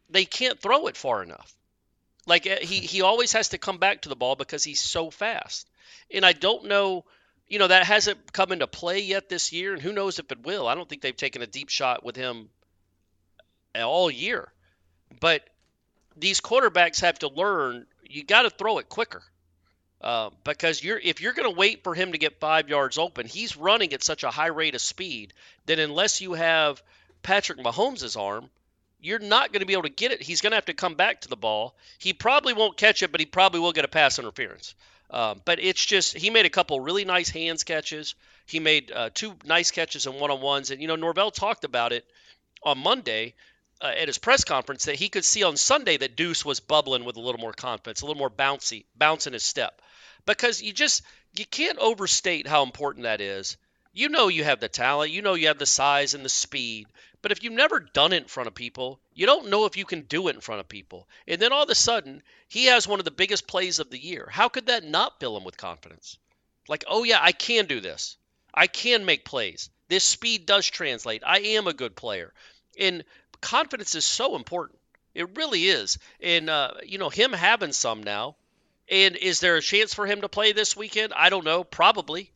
[0.10, 1.54] they can't throw it far enough
[2.26, 5.10] like uh, he, he always has to come back to the ball because he's so
[5.10, 5.70] fast
[6.12, 7.04] and i don't know
[7.48, 10.44] you know that hasn't come into play yet this year and who knows if it
[10.46, 12.50] will i don't think they've taken a deep shot with him
[13.76, 14.52] all year
[15.20, 15.44] but
[16.18, 19.22] these quarterbacks have to learn you got to throw it quicker
[20.02, 23.28] uh, because you're if you're going to wait for him to get five yards open,
[23.28, 25.34] he's running at such a high rate of speed
[25.66, 26.82] that unless you have
[27.22, 28.50] Patrick Mahomes' arm,
[29.02, 30.22] you're not going to be able to get it.
[30.22, 31.76] He's going to have to come back to the ball.
[31.98, 34.74] He probably won't catch it, but he probably will get a pass interference.
[35.12, 38.16] Um, but it's just he made a couple really nice hands catches.
[38.46, 41.66] He made uh, two nice catches in one on ones, and you know Norvell talked
[41.66, 42.06] about it
[42.64, 43.34] on Monday
[43.82, 47.06] uh, at his press conference that he could see on Sunday that Deuce was bubbling
[47.06, 49.82] with a little more confidence, a little more bouncy, bounce in his step.
[50.26, 51.02] Because you just
[51.36, 53.58] you can't overstate how important that is.
[53.94, 56.88] You know you have the talent, you know you have the size and the speed,
[57.22, 59.86] but if you've never done it in front of people, you don't know if you
[59.86, 61.08] can do it in front of people.
[61.28, 64.02] And then all of a sudden, he has one of the biggest plays of the
[64.02, 64.30] year.
[64.32, 66.18] How could that not fill him with confidence?
[66.68, 68.18] Like, oh yeah, I can do this.
[68.54, 69.70] I can make plays.
[69.90, 71.24] This speed does translate.
[71.26, 72.34] I am a good player.
[72.80, 73.04] And
[73.42, 74.80] confidence is so important.
[75.14, 75.98] It really is.
[76.22, 78.36] And uh, you know, him having some now.
[78.92, 81.14] And is there a chance for him to play this weekend?
[81.16, 81.64] I don't know.
[81.64, 82.32] Probably.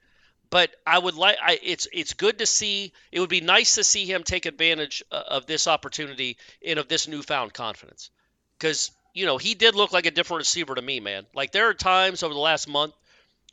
[0.49, 1.37] But I would like.
[1.41, 2.93] I, it's it's good to see.
[3.11, 6.87] It would be nice to see him take advantage uh, of this opportunity and of
[6.87, 8.11] this newfound confidence,
[8.59, 11.25] because you know he did look like a different receiver to me, man.
[11.33, 12.93] Like there are times over the last month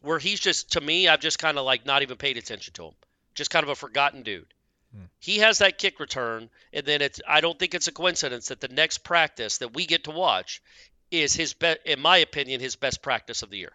[0.02, 2.84] where he's just to me, I've just kind of like not even paid attention to
[2.86, 2.94] him,
[3.34, 4.52] just kind of a forgotten dude.
[5.20, 7.20] He has that kick return, and then it's.
[7.28, 10.62] I don't think it's a coincidence that the next practice that we get to watch
[11.10, 13.72] is his best, in my opinion, his best practice of the year.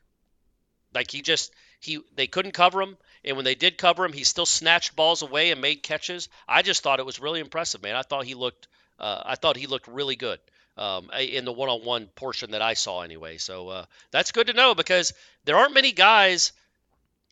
[0.93, 4.23] Like he just he they couldn't cover him, and when they did cover him, he
[4.23, 6.29] still snatched balls away and made catches.
[6.47, 7.95] I just thought it was really impressive, man.
[7.95, 8.67] I thought he looked
[8.99, 10.39] uh, I thought he looked really good
[10.77, 13.37] um, in the one-on-one portion that I saw anyway.
[13.37, 16.53] So uh, that's good to know because there aren't many guys,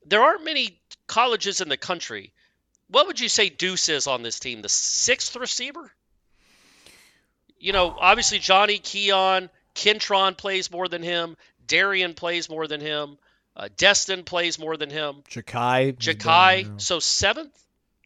[0.05, 2.31] there aren't many colleges in the country.
[2.93, 4.61] What would you say Deuce is on this team?
[4.61, 5.91] The sixth receiver?
[7.57, 11.35] You know, obviously Johnny Keon, Kentron plays more than him.
[11.65, 13.17] Darian plays more than him.
[13.55, 15.23] Uh, Destyn plays more than him.
[15.27, 15.97] Ja'Khi.
[15.97, 17.57] Ja'Khi, so seventh.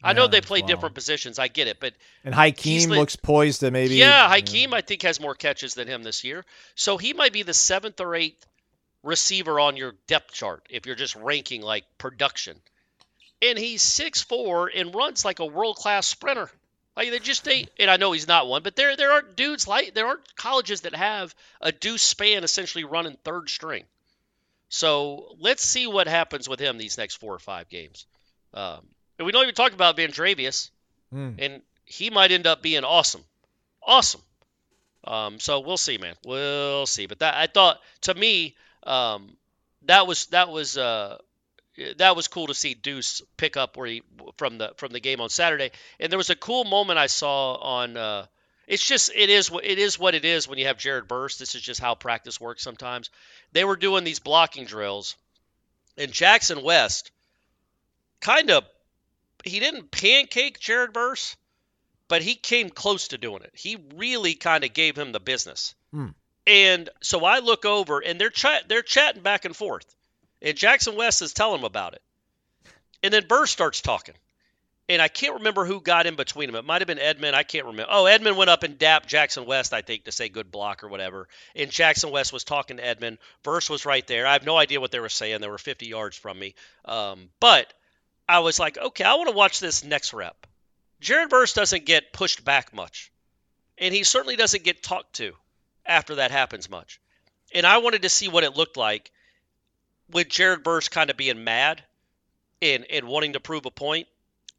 [0.02, 0.67] I know they play wow.
[0.67, 1.38] different positions.
[1.38, 3.95] I get it, but And Hakeem looks poised to maybe.
[3.95, 6.45] yeah, Hakeem I think has more catches than him this year.
[6.76, 8.45] So he might be the seventh or eighth
[9.04, 12.62] receiver on your depth chart if you're just ranking like production.
[13.41, 16.50] And he's six four and runs like a world class sprinter.
[16.95, 19.67] Like they just they and I know he's not one, but there there aren't dudes
[19.67, 23.84] like there aren't colleges that have a deuce Spann essentially running third string.
[24.69, 28.06] So let's see what happens with him these next four or five games.
[28.54, 28.80] Um,
[29.17, 30.71] and we don't even talk about Vandrevius
[31.10, 31.34] Hmm.
[31.39, 33.23] and he might end up being awesome,
[33.82, 34.21] awesome.
[35.06, 36.15] Um, so we'll see, man.
[36.26, 37.06] We'll see.
[37.06, 39.38] But that I thought to me, um,
[39.84, 41.17] that was that was uh,
[41.98, 44.04] that was cool to see Deuce pick up where he
[44.38, 45.72] from the from the game on Saturday.
[46.00, 47.98] And there was a cool moment I saw on.
[47.98, 48.26] Uh,
[48.68, 51.38] it's just it is what it is what it is when you have Jared Verse.
[51.38, 53.10] This is just how practice works sometimes.
[53.54, 55.16] They were doing these blocking drills,
[55.98, 57.12] and Jackson West
[58.20, 58.66] kind of
[59.46, 61.38] he didn't pancake Jared Verse,
[62.08, 63.52] but he came close to doing it.
[63.54, 65.76] He really kind of gave him the business.
[65.92, 66.10] Hmm.
[66.46, 69.97] And so I look over and they're chat they're chatting back and forth.
[70.41, 72.02] And Jackson West is telling him about it.
[73.04, 74.15] And then Burr starts talking.
[74.89, 76.56] And I can't remember who got in between them.
[76.56, 77.36] It might have been Edmund.
[77.36, 77.91] I can't remember.
[77.91, 80.88] Oh, Edmund went up and dapped Jackson West, I think, to say good block or
[80.88, 81.28] whatever.
[81.56, 83.17] And Jackson West was talking to Edmund.
[83.43, 84.26] Verse was right there.
[84.26, 85.41] I have no idea what they were saying.
[85.41, 86.56] They were 50 yards from me.
[86.86, 87.73] Um, but
[88.30, 90.47] I was like, okay, I want to watch this next rep.
[91.02, 93.12] Jared Verse doesn't get pushed back much.
[93.78, 95.34] And he certainly doesn't get talked to
[95.86, 97.00] after that happens much.
[97.54, 99.12] And I wanted to see what it looked like
[100.12, 101.84] with Jared Verse kind of being mad
[102.62, 104.08] and, and wanting to prove a point.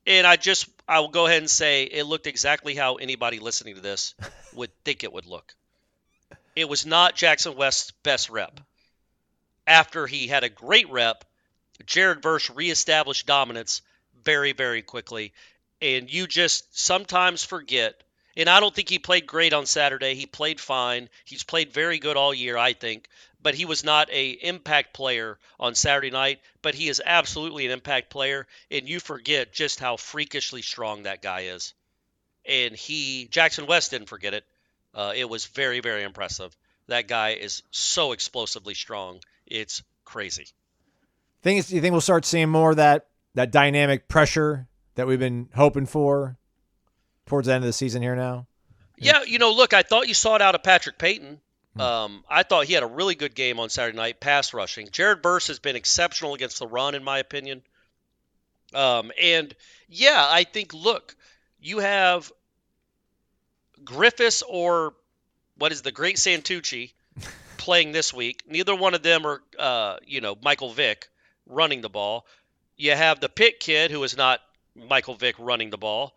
[0.06, 3.74] And I just, I will go ahead and say it looked exactly how anybody listening
[3.74, 4.14] to this
[4.54, 5.54] would think it would look.
[6.56, 8.60] It was not Jackson West's best rep.
[9.66, 11.24] After he had a great rep,
[11.86, 13.82] Jared Verse reestablished dominance
[14.24, 15.32] very, very quickly.
[15.80, 18.02] and you just sometimes forget.
[18.36, 20.14] And I don't think he played great on Saturday.
[20.14, 21.08] He played fine.
[21.24, 23.08] He's played very good all year, I think.
[23.40, 26.40] But he was not a impact player on Saturday night.
[26.62, 31.22] But he is absolutely an impact player, and you forget just how freakishly strong that
[31.22, 31.74] guy is.
[32.44, 34.44] And he, Jackson West, didn't forget it.
[34.94, 36.56] Uh, it was very, very impressive.
[36.88, 39.20] That guy is so explosively strong.
[39.46, 40.46] It's crazy.
[41.42, 45.18] Think do you think we'll start seeing more of that that dynamic pressure that we've
[45.18, 46.36] been hoping for
[47.26, 48.46] towards the end of the season here now?
[48.96, 51.40] Yeah, you know, look, I thought you saw it out of Patrick Payton.
[51.80, 54.88] Um, I thought he had a really good game on Saturday night, pass rushing.
[54.90, 57.62] Jared Verse has been exceptional against the run, in my opinion.
[58.74, 59.54] Um, and
[59.88, 61.14] yeah, I think, look,
[61.60, 62.30] you have
[63.84, 64.94] Griffiths or
[65.56, 66.92] what is the great Santucci
[67.56, 68.42] playing this week.
[68.46, 71.08] Neither one of them are, uh, you know, Michael Vick
[71.46, 72.26] running the ball.
[72.76, 74.40] You have the Pitt kid who is not
[74.74, 76.14] Michael Vick running the ball.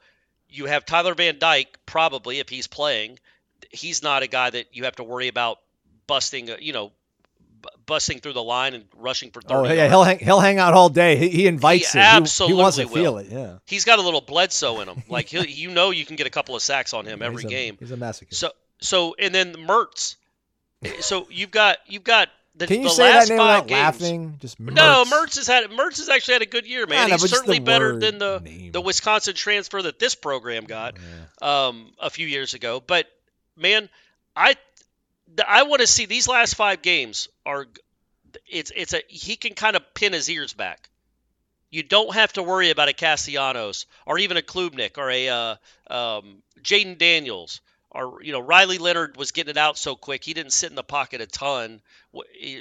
[0.49, 3.19] You have Tyler Van Dyke probably if he's playing.
[3.71, 5.59] He's not a guy that you have to worry about
[6.07, 6.91] busting, uh, you know,
[7.61, 9.91] b- busting through the line and rushing for 30 Oh yeah, yards.
[9.91, 11.15] he'll hang, he'll hang out all day.
[11.15, 12.01] He, he invites He it.
[12.01, 12.93] Absolutely he, wants to will.
[12.93, 13.27] feel it.
[13.29, 15.03] Yeah, He's got a little Bledsoe in him.
[15.09, 17.51] Like he, you know, you can get a couple of sacks on him every he's
[17.51, 17.77] a, game.
[17.79, 18.33] He's a masochist.
[18.35, 20.15] So so and then Mertz.
[21.01, 23.79] So you've got you've got the, Can you the say last that name without games.
[23.79, 24.37] laughing?
[24.41, 25.11] Just No, Mertz.
[25.11, 27.07] Mertz has had Mertz has actually had a good year, man.
[27.09, 28.71] Know, He's certainly better than the name.
[28.73, 30.95] the Wisconsin transfer that this program got
[31.41, 32.81] um, a few years ago.
[32.85, 33.05] But
[33.61, 33.89] man,
[34.35, 34.55] I
[35.47, 37.67] I want to see these last five games are
[38.49, 40.89] it's it's a he can kind of pin his ears back.
[41.69, 45.55] You don't have to worry about a Castellanos or even a Klubnik or a uh,
[45.89, 50.33] um, Jayden Daniels or you know Riley Leonard was getting it out so quick he
[50.33, 51.81] didn't sit in the pocket a ton.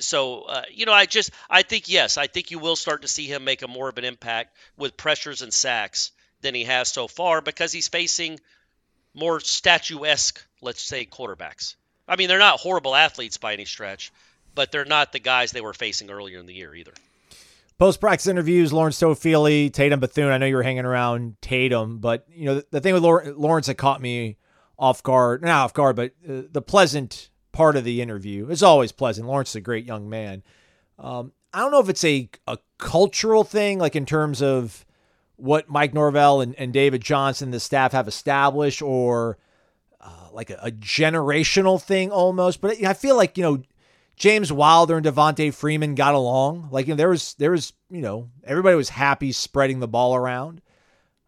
[0.01, 3.09] So uh, you know I just I think yes I think you will start to
[3.09, 6.89] see him make a more of an impact with pressures and sacks than he has
[6.89, 8.39] so far because he's facing
[9.15, 11.77] more statuesque let's say quarterbacks.
[12.09, 14.13] I mean they're not horrible athletes by any stretch,
[14.55, 16.93] but they're not the guys they were facing earlier in the year either.
[17.79, 20.31] Post practice interviews, Lawrance Toafili, Tatum Bethune.
[20.31, 23.67] I know you were hanging around Tatum, but you know the, the thing with Lawrance
[23.67, 24.37] that caught me
[24.79, 28.93] off guard, not off guard, but uh, the pleasant part of the interview is always
[28.93, 29.27] pleasant.
[29.27, 30.43] Lawrance is a great young man.
[30.99, 34.85] Um, I don't know if it's a a cultural thing, like in terms of
[35.41, 39.39] what Mike Norvell and, and David Johnson, the staff, have established, or
[40.01, 42.61] uh, like a, a generational thing almost.
[42.61, 43.63] But I feel like you know
[44.17, 46.69] James Wilder and Devonta Freeman got along.
[46.71, 50.15] Like you know, there was there was you know everybody was happy spreading the ball
[50.15, 50.61] around.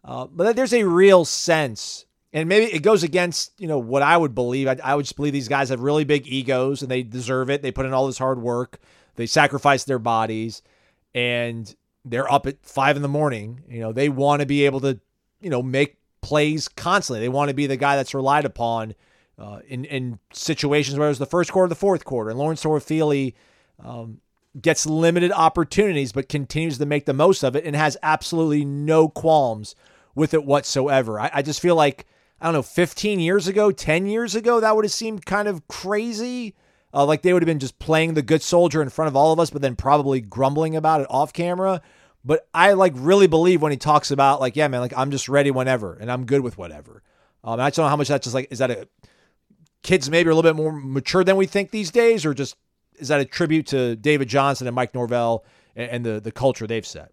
[0.05, 4.15] Uh, but there's a real sense, and maybe it goes against you know what I
[4.15, 4.67] would believe.
[4.67, 7.61] I, I would just believe these guys have really big egos and they deserve it.
[7.61, 8.79] They put in all this hard work.
[9.15, 10.61] They sacrifice their bodies,
[11.15, 11.73] and
[12.05, 13.63] they're up at five in the morning.
[13.67, 14.99] You know they want to be able to
[15.41, 17.21] you know make plays constantly.
[17.21, 18.95] They want to be the guy that's relied upon
[19.37, 22.63] uh, in in situations where it was the first quarter, the fourth quarter, and Lawrance
[22.63, 23.33] Toafili
[23.83, 24.21] um,
[24.59, 29.09] gets limited opportunities, but continues to make the most of it and has absolutely no
[29.09, 29.75] qualms
[30.15, 31.19] with it whatsoever.
[31.19, 32.05] I, I just feel like
[32.43, 35.65] I don't know, 15 years ago, 10 years ago, that would have seemed kind of
[35.69, 36.55] crazy.
[36.93, 39.33] Uh, like they would have been just playing the good soldier in front of all
[39.33, 41.81] of us, but then probably grumbling about it off camera.
[42.23, 45.27] But I like really believe when he talks about like, yeah, man, like I'm just
[45.27, 47.01] ready whenever and I'm good with whatever.
[47.43, 48.87] Um, I just don't know how much that's just like, is that a
[49.81, 52.55] kids maybe a little bit more mature than we think these days, or just
[52.95, 55.43] is that a tribute to David Johnson and Mike Norvell
[55.75, 57.11] and, and the the culture they've set?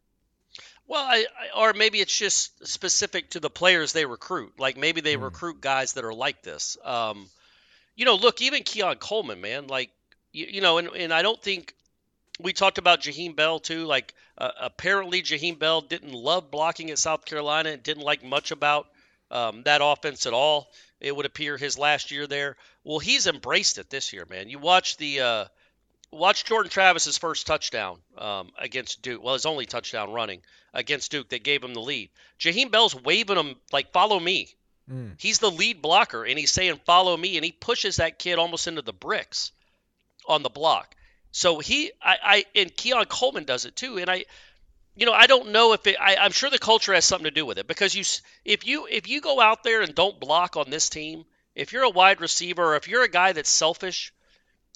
[0.87, 4.59] Well, I, I, or maybe it's just specific to the players they recruit.
[4.59, 6.77] Like maybe they recruit guys that are like this.
[6.85, 7.29] Um,
[8.01, 9.91] you know, look, even Keon Coleman, man, like
[10.33, 11.75] you, you know, and, and I don't think
[12.41, 13.85] we talked about Jaheim Bell too.
[13.85, 18.53] Like uh, apparently Jaheim Bell didn't love blocking at South Carolina and didn't like much
[18.53, 18.87] about
[19.31, 20.71] um, that offense at all.
[20.99, 22.57] It would appear his last year there.
[22.85, 24.49] Well, he's embraced it this year, man.
[24.49, 25.45] You watch the uh,
[26.11, 29.23] watch Jordan Travis's first touchdown um, against Duke.
[29.23, 30.41] Well, his only touchdown running
[30.73, 32.09] against Duke that gave him the lead.
[32.39, 34.55] Jaheim Bell's waving him like "Follow me."
[34.91, 35.15] Mm.
[35.19, 38.67] He's the lead blocker, and he's saying "Follow me," and he pushes that kid almost
[38.67, 39.53] into the bricks
[40.27, 40.95] on the block.
[41.33, 43.99] So he, I, I and Keon Coleman does it too.
[43.99, 44.25] And I,
[44.97, 45.97] you know, I don't know if it.
[46.01, 48.05] I, I'm sure the culture has something to do with it because you,
[48.45, 51.25] if you, if you go out there and don't block on this team,
[51.55, 54.13] if you're a wide receiver or if you're a guy that's selfish,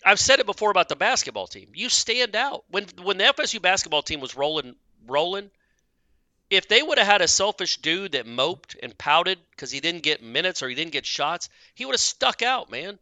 [0.05, 1.71] I've said it before about the basketball team.
[1.75, 5.51] You stand out when when the FSU basketball team was rolling, rolling.
[6.51, 10.03] If they would have had a selfish dude that moped and pouted because he didn't
[10.03, 12.99] get minutes or he didn't get shots, he would have stuck out, man,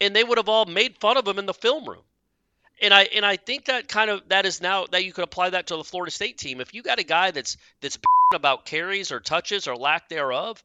[0.00, 2.02] and they would have all made fun of him in the film room.
[2.82, 5.50] And I and I think that kind of that is now that you could apply
[5.50, 6.60] that to the Florida State team.
[6.60, 7.98] If you got a guy that's that's
[8.34, 10.62] about carries or touches or lack thereof,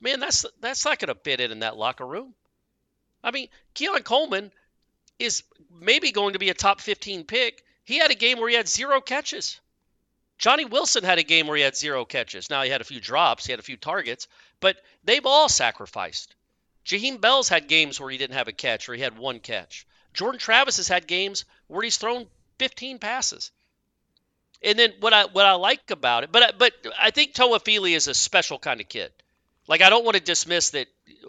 [0.00, 2.34] man, that's that's not going to fit in in that locker room.
[3.22, 4.50] I mean, Keon Coleman
[5.18, 7.62] is maybe going to be a top 15 pick.
[7.84, 9.60] He had a game where he had zero catches.
[10.40, 12.48] Johnny Wilson had a game where he had zero catches.
[12.48, 14.26] Now he had a few drops, he had a few targets,
[14.58, 16.34] but they've all sacrificed.
[16.86, 19.86] Jaheim Bell's had games where he didn't have a catch or he had one catch.
[20.14, 22.26] Jordan Travis has had games where he's thrown
[22.58, 23.50] 15 passes.
[24.62, 28.08] And then what I what I like about it, but but I think Toafili is
[28.08, 29.12] a special kind of kid.
[29.68, 30.88] Like I don't want to dismiss that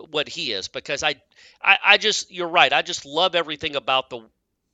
[0.09, 1.15] what he is because I,
[1.61, 2.71] I I just you're right.
[2.71, 4.21] I just love everything about the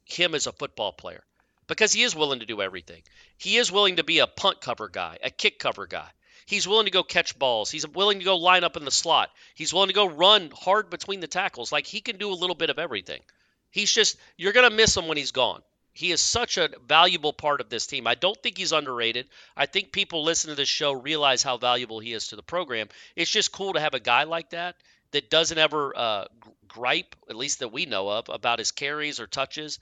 [0.05, 1.23] him as a football player
[1.67, 3.01] because he is willing to do everything.
[3.37, 6.09] He is willing to be a punt cover guy, a kick cover guy.
[6.45, 7.69] He's willing to go catch balls.
[7.69, 9.29] He's willing to go line up in the slot.
[9.53, 11.73] He's willing to go run hard between the tackles.
[11.73, 13.21] Like he can do a little bit of everything.
[13.69, 15.61] He's just you're going to miss him when he's gone.
[15.91, 18.05] He is such a valuable part of this team.
[18.05, 19.27] I don't think he's underrated.
[19.57, 22.87] I think people listen to this show realize how valuable he is to the program.
[23.15, 24.75] It's just cool to have a guy like that
[25.11, 26.25] that doesn't ever uh,
[26.67, 29.79] gripe, at least that we know of, about his carries or touches.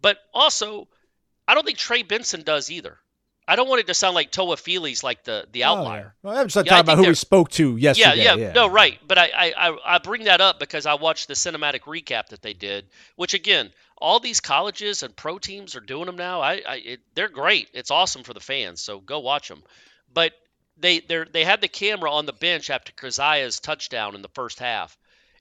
[0.00, 0.88] But also,
[1.46, 2.98] I don't think Trey Benson does either.
[3.46, 6.14] I don't want it to sound like Toafili's like the the oh, outlier.
[6.24, 6.30] Oh, yeah.
[6.30, 8.22] well, I'm just yeah, talking about who we spoke to yesterday.
[8.22, 8.98] Yeah, yeah, yeah, no, right.
[9.06, 12.52] But I, I I bring that up because I watched the cinematic recap that they
[12.52, 16.40] did, which again, all these colleges and pro teams are doing them now.
[16.40, 17.68] I, I it, they're great.
[17.72, 18.80] It's awesome for the fans.
[18.80, 19.64] So go watch them.
[20.12, 20.34] But
[20.76, 24.60] they they they had the camera on the bench after Keziah's touchdown in the first
[24.60, 24.96] half,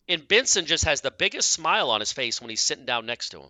[0.07, 3.29] and Benson just has the biggest smile on his face when he's sitting down next
[3.29, 3.49] to him.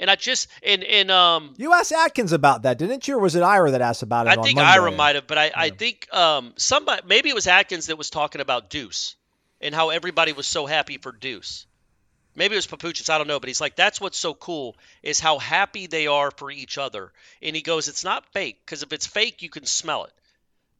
[0.00, 3.16] And I just and and um You asked Atkins about that, didn't you?
[3.16, 4.36] Or was it Ira that asked about it?
[4.36, 5.52] I think Ira might have, but I, yeah.
[5.54, 9.14] I think um somebody maybe it was Atkins that was talking about Deuce
[9.60, 11.66] and how everybody was so happy for Deuce.
[12.34, 15.20] Maybe it was Papuchis, I don't know, but he's like, that's what's so cool is
[15.20, 17.12] how happy they are for each other.
[17.42, 20.12] And he goes, it's not fake, because if it's fake, you can smell it.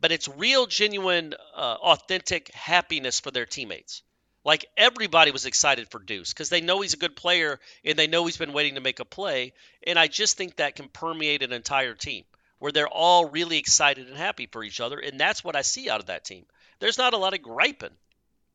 [0.00, 4.02] But it's real, genuine, uh, authentic happiness for their teammates.
[4.44, 8.06] Like everybody was excited for Deuce because they know he's a good player and they
[8.06, 9.52] know he's been waiting to make a play.
[9.86, 12.24] And I just think that can permeate an entire team
[12.58, 14.98] where they're all really excited and happy for each other.
[14.98, 16.44] And that's what I see out of that team.
[16.78, 17.90] There's not a lot of griping.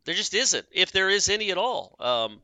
[0.05, 1.95] There just isn't, if there is any at all.
[1.99, 2.41] Um,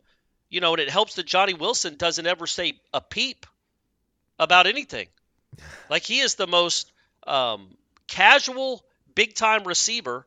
[0.49, 3.45] you know, and it helps that Johnny Wilson doesn't ever say a peep
[4.37, 5.07] about anything.
[5.89, 6.91] Like he is the most
[7.25, 7.67] um,
[8.07, 8.83] casual,
[9.15, 10.25] big time receiver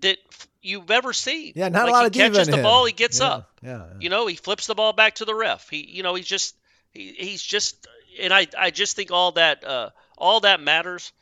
[0.00, 0.18] that
[0.62, 1.52] you've ever seen.
[1.54, 2.62] Yeah, not like a lot he of catches the him.
[2.62, 3.50] ball, he gets yeah, up.
[3.62, 5.68] Yeah, yeah, You know, he flips the ball back to the ref.
[5.68, 6.54] He, you know, he's just
[6.92, 7.86] he, he's just,
[8.20, 11.12] and I I just think all that uh, all that matters.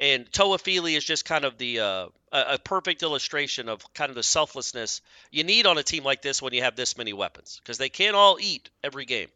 [0.00, 4.14] And Toafili is just kind of the uh, a, a perfect illustration of kind of
[4.14, 5.00] the selflessness
[5.32, 7.88] you need on a team like this when you have this many weapons because they
[7.88, 9.28] can't all eat every game.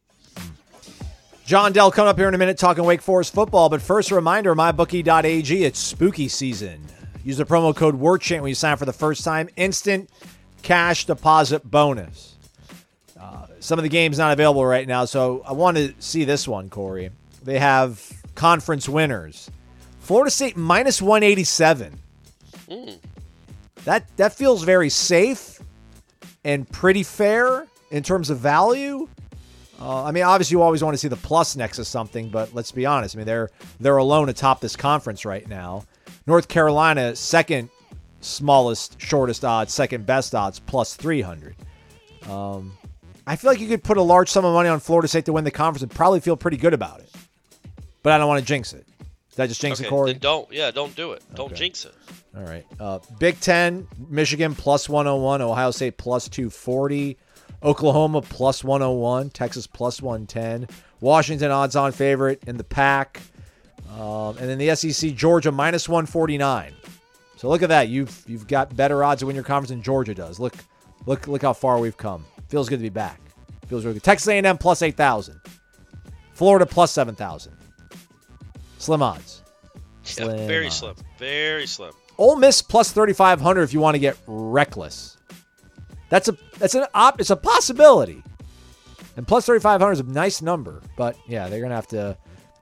[1.45, 3.69] John Dell coming up here in a minute talking Wake Forest football.
[3.69, 6.87] But first, a reminder mybookie.ag, it's spooky season.
[7.25, 9.49] Use the promo code WARCHANT when you sign up for the first time.
[9.57, 10.11] Instant
[10.63, 12.37] cash deposit bonus.
[13.19, 16.49] Uh, some of the games not available right now, so I want to see this
[16.49, 17.11] one, Corey.
[17.45, 19.51] They have conference winners.
[20.01, 21.99] Florida State minus 187.
[22.69, 22.99] Mm.
[23.85, 25.61] That that feels very safe
[26.45, 29.09] and pretty fair in terms of value.
[29.81, 32.55] Uh, I mean, obviously, you always want to see the plus next to something, but
[32.55, 33.17] let's be honest.
[33.17, 35.85] I mean, they're they're alone atop this conference right now.
[36.27, 37.71] North Carolina, second
[38.21, 41.57] smallest, shortest odds, second best odds, plus 300.
[42.29, 42.73] Um,
[43.27, 45.33] I feel like you could put a large sum of money on Florida State to
[45.33, 47.11] win the conference and probably feel pretty good about it.
[48.03, 48.87] But I don't want to jinx it.
[49.37, 50.15] Did I just jinx okay, it, Corey?
[50.15, 50.51] Don't.
[50.53, 51.23] Yeah, don't do it.
[51.35, 51.95] Don't jinx it.
[52.37, 52.67] All right.
[52.79, 57.17] Uh, Big Ten, Michigan plus 101, Ohio State plus 240,
[57.63, 60.69] Oklahoma plus 101, Texas plus 110,
[61.01, 63.21] Washington odds on favorite in the pack.
[63.99, 66.73] Um, and then the SEC, Georgia minus 149.
[67.37, 67.89] So look at that.
[67.89, 70.39] You've you've got better odds to win your conference than Georgia does.
[70.39, 70.55] Look,
[71.07, 72.25] look, look how far we've come.
[72.49, 73.21] Feels good to be back.
[73.67, 74.05] Feels really good.
[74.05, 75.41] Texas A&M plus 8,000.
[76.35, 77.53] Florida plus 7,000.
[78.79, 79.43] Slim odds.
[80.05, 80.77] Slim yeah, very odds.
[80.77, 80.95] slim.
[81.19, 81.93] Very slim.
[82.19, 85.17] Ole Miss plus 3,500 if you want to get reckless.
[86.09, 87.21] That's a that's an op.
[87.21, 88.23] It's a possibility.
[89.17, 92.17] And plus 3,500 is a nice number, but yeah, they're gonna have to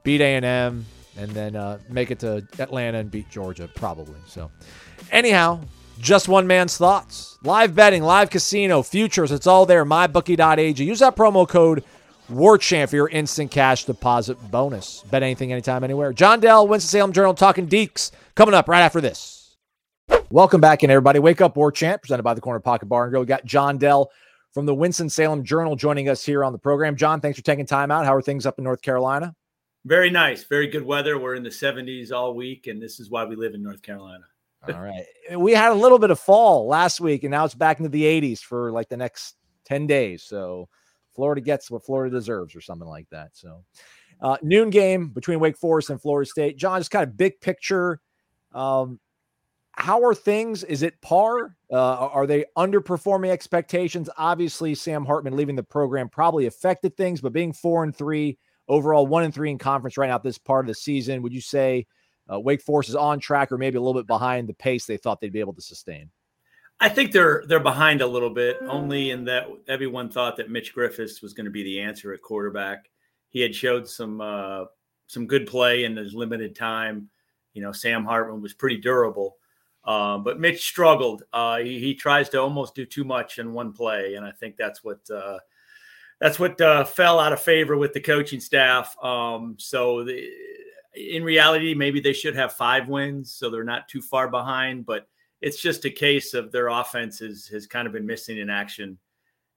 [0.04, 0.86] beat A&M
[1.16, 4.18] and then uh, make it to Atlanta and beat Georgia probably.
[4.26, 4.50] So,
[5.10, 5.60] anyhow,
[5.98, 7.38] just one man's thoughts.
[7.42, 9.84] Live betting, live casino, futures, it's all there.
[9.84, 10.82] MyBookie.ag.
[10.82, 11.84] Use that promo code
[12.30, 15.02] WarChant for your instant cash deposit bonus.
[15.10, 16.12] Bet anything, anytime, anywhere.
[16.12, 19.56] John Dell, Winston-Salem Journal, talking Deacs, coming up right after this.
[20.30, 21.18] Welcome back in, everybody.
[21.18, 23.22] Wake up, War Chant, presented by the Corner Pocket Bar and Grill.
[23.22, 24.10] We got John Dell
[24.54, 26.96] from the Winston-Salem Journal joining us here on the program.
[26.96, 28.06] John, thanks for taking time out.
[28.06, 29.34] How are things up in North Carolina?
[29.84, 30.44] Very nice.
[30.44, 31.18] Very good weather.
[31.18, 34.24] We're in the 70s all week, and this is why we live in North Carolina.
[34.68, 35.04] all right.
[35.36, 38.04] We had a little bit of fall last week, and now it's back into the
[38.04, 40.22] 80s for like the next 10 days.
[40.22, 40.68] So
[41.14, 43.30] Florida gets what Florida deserves or something like that.
[43.32, 43.64] So
[44.20, 46.58] uh, noon game between Wake Forest and Florida State.
[46.58, 48.00] John, just kind of big picture.
[48.52, 49.00] Um,
[49.72, 50.62] how are things?
[50.64, 51.56] Is it par?
[51.72, 51.76] Uh,
[52.08, 54.10] are they underperforming expectations?
[54.18, 58.36] Obviously, Sam Hartman leaving the program probably affected things, but being four and three
[58.70, 61.34] overall, one and three in conference right now at this part of the season, would
[61.34, 61.86] you say
[62.32, 64.96] uh, Wake Forest is on track or maybe a little bit behind the pace they
[64.96, 66.10] thought they'd be able to sustain?
[66.82, 70.74] I think they're they're behind a little bit, only in that everyone thought that Mitch
[70.74, 72.88] Griffis was going to be the answer at quarterback.
[73.28, 74.64] He had showed some uh,
[75.06, 77.10] some good play in his limited time.
[77.52, 79.36] You know, Sam Hartman was pretty durable,
[79.84, 81.24] um, but Mitch struggled.
[81.34, 84.56] Uh, he, he, tries to almost do too much in one play, and I think
[84.56, 85.38] that's what uh,
[86.20, 88.94] that's what uh, fell out of favor with the coaching staff.
[89.02, 90.28] Um, so, the,
[90.94, 94.86] in reality, maybe they should have five wins, so they're not too far behind.
[94.86, 95.08] But
[95.40, 98.98] it's just a case of their offense is, has kind of been missing in action.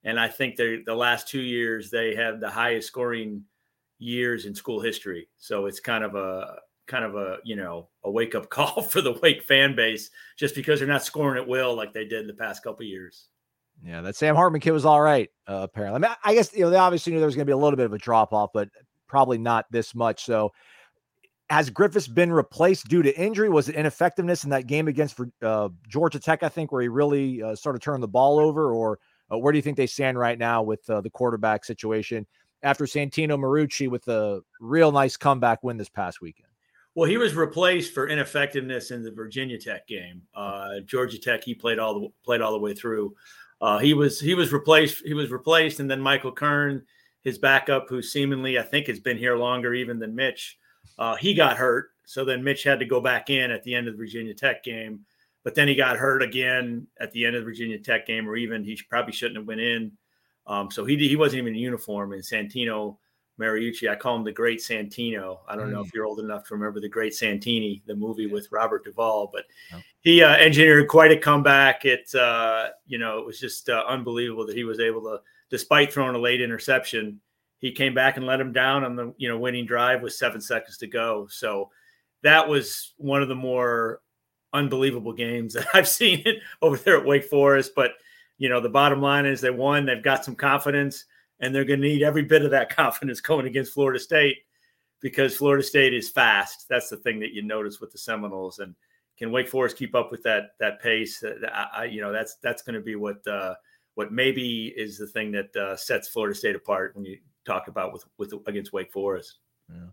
[0.03, 3.43] And I think they the last two years they have the highest scoring
[3.99, 5.29] years in school history.
[5.37, 9.01] So it's kind of a kind of a you know a wake up call for
[9.01, 12.33] the Wake fan base just because they're not scoring at will like they did the
[12.33, 13.27] past couple years.
[13.85, 15.29] Yeah, that Sam Hartman kid was all right.
[15.47, 17.49] Uh, apparently, I mean, I guess you know they obviously knew there was going to
[17.49, 18.69] be a little bit of a drop off, but
[19.07, 20.25] probably not this much.
[20.25, 20.51] So
[21.49, 23.49] has Griffis been replaced due to injury?
[23.49, 26.43] Was it ineffectiveness in that game against uh, Georgia Tech?
[26.43, 28.99] I think where he really uh, started turning the ball over, or
[29.31, 32.25] uh, where do you think they stand right now with uh, the quarterback situation
[32.63, 36.47] after Santino Marucci with a real nice comeback win this past weekend?
[36.95, 40.21] Well, he was replaced for ineffectiveness in the Virginia Tech game.
[40.35, 43.15] Uh, Georgia Tech, he played all the played all the way through.
[43.63, 45.05] Uh, he was he was replaced.
[45.05, 46.83] He was replaced, and then Michael Kern,
[47.21, 50.59] his backup, who seemingly I think has been here longer even than Mitch
[50.97, 53.87] uh, he got hurt, so then Mitch had to go back in at the end
[53.87, 55.01] of the Virginia Tech game.
[55.43, 58.35] But then he got hurt again at the end of the Virginia Tech game, or
[58.35, 59.91] even he probably shouldn't have went in.
[60.47, 62.13] Um, so he he wasn't even in uniform.
[62.13, 62.97] And Santino
[63.39, 65.39] Marucci, I call him the Great Santino.
[65.47, 65.73] I don't mm.
[65.73, 69.29] know if you're old enough to remember the Great Santini, the movie with Robert Duvall,
[69.33, 69.45] but
[70.01, 71.85] he uh, engineered quite a comeback.
[71.85, 75.91] It uh, you know it was just uh, unbelievable that he was able to, despite
[75.91, 77.19] throwing a late interception,
[77.57, 80.41] he came back and let him down on the you know winning drive with seven
[80.41, 81.27] seconds to go.
[81.29, 81.71] So
[82.21, 84.01] that was one of the more
[84.51, 87.71] unbelievable games that I've seen it over there at Wake Forest.
[87.75, 87.93] But
[88.37, 89.85] you know the bottom line is they won.
[89.85, 91.05] They've got some confidence,
[91.43, 94.37] and they're going to need every bit of that confidence going against Florida State
[95.01, 96.67] because Florida State is fast.
[96.69, 98.59] That's the thing that you notice with the Seminoles.
[98.59, 98.73] And
[99.17, 101.23] can Wake Forest keep up with that that pace?
[101.23, 103.55] I, I, you know that's that's going to be what uh,
[103.95, 107.91] what maybe is the thing that uh, sets Florida State apart when you talk about
[107.93, 109.39] with with against Wake Forest.
[109.69, 109.87] Yeah.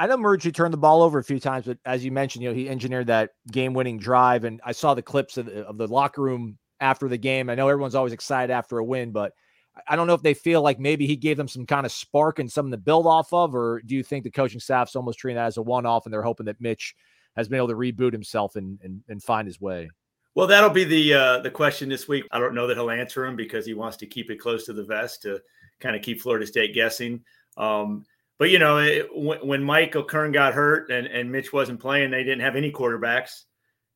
[0.00, 2.50] I know Murgy turned the ball over a few times, but as you mentioned, you
[2.50, 5.88] know he engineered that game-winning drive, and I saw the clips of the, of the
[5.88, 7.50] locker room after the game.
[7.50, 9.32] I know everyone's always excited after a win, but
[9.86, 12.38] I don't know if they feel like maybe he gave them some kind of spark
[12.38, 15.36] and something to build off of, or do you think the coaching staff's almost treating
[15.36, 16.94] that as a one-off, and they're hoping that Mitch
[17.36, 19.90] has been able to reboot himself and and, and find his way?
[20.34, 22.24] Well, that'll be the uh, the question this week.
[22.30, 24.72] I don't know that he'll answer him because he wants to keep it close to
[24.72, 25.40] the vest to
[25.80, 27.22] kind of keep Florida State guessing.
[27.56, 28.04] Um,
[28.38, 32.10] but you know, it, when, when Michael Kern got hurt and, and Mitch wasn't playing,
[32.10, 33.44] they didn't have any quarterbacks.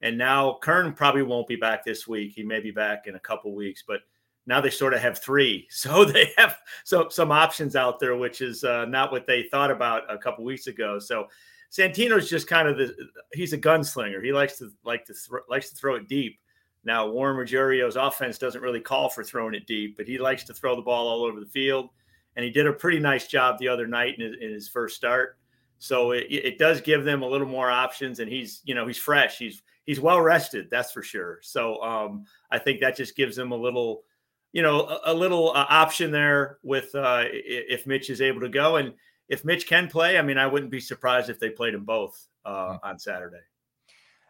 [0.01, 2.33] And now Kern probably won't be back this week.
[2.35, 4.01] He may be back in a couple weeks, but
[4.47, 5.69] now they sort of have three.
[5.71, 9.71] So they have so, some options out there, which is uh, not what they thought
[9.71, 10.99] about a couple weeks ago.
[10.99, 11.27] So
[11.71, 12.95] Santino's just kind of the
[13.33, 14.23] he's a gunslinger.
[14.23, 16.39] He likes to like to th- likes to throw it deep.
[16.85, 20.55] Now, Warren Ruggiero's offense doesn't really call for throwing it deep, but he likes to
[20.55, 21.91] throw the ball all over the field.
[22.35, 24.97] And he did a pretty nice job the other night in his, in his first
[24.97, 25.39] start.
[25.79, 28.21] So it, it, does give them a little more options.
[28.21, 29.39] And he's, you know, he's fresh.
[29.39, 31.39] He's he's well rested, that's for sure.
[31.43, 34.05] So um, I think that just gives them a little,
[34.53, 38.49] you know, a, a little uh, option there with uh, if Mitch is able to
[38.49, 38.77] go.
[38.77, 38.95] And
[39.29, 42.29] if Mitch can play, I mean, I wouldn't be surprised if they played them both
[42.45, 43.41] uh, on Saturday.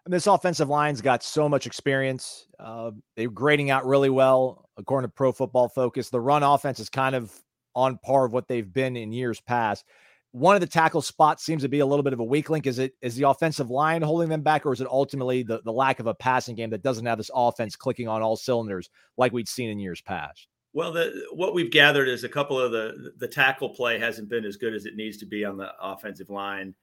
[0.05, 2.47] And this offensive line's got so much experience.
[2.59, 6.11] Uh, they're grading out really well, according to Pro Football Focus.
[6.11, 7.33] The run offense is kind of
[7.75, 9.85] on par of what they've been in years past.
[10.33, 12.67] One of the tackle spots seems to be a little bit of a weak link.
[12.67, 15.73] Is it is the offensive line holding them back, or is it ultimately the, the
[15.73, 19.33] lack of a passing game that doesn't have this offense clicking on all cylinders like
[19.33, 20.49] we'd seen in years past?
[20.75, 24.45] Well, the, what we've gathered is a couple of the the tackle play hasn't been
[24.45, 26.75] as good as it needs to be on the offensive line.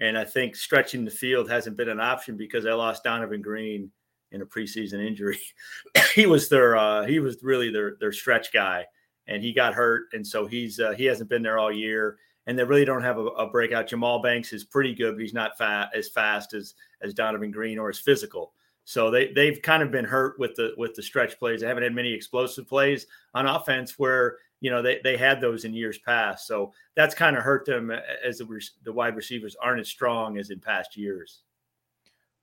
[0.00, 3.90] And I think stretching the field hasn't been an option because I lost Donavon Greene
[4.32, 5.40] in a preseason injury.
[6.14, 8.84] he was their uh, he was really their their stretch guy,
[9.26, 12.18] and he got hurt, and so he's uh, he hasn't been there all year.
[12.46, 13.88] And they really don't have a, a breakout.
[13.88, 15.52] Jahmal Banks is pretty good, but he's not
[15.94, 18.52] as fast as as Donavon Greene or as physical.
[18.84, 21.60] So they they've kind of been hurt with the with the stretch plays.
[21.60, 25.64] They haven't had many explosive plays on offense where you know they, they had those
[25.64, 26.46] in years past.
[26.46, 27.90] So that's kind of hurt them
[28.24, 31.42] as the, the wide receivers aren't as strong as in past years.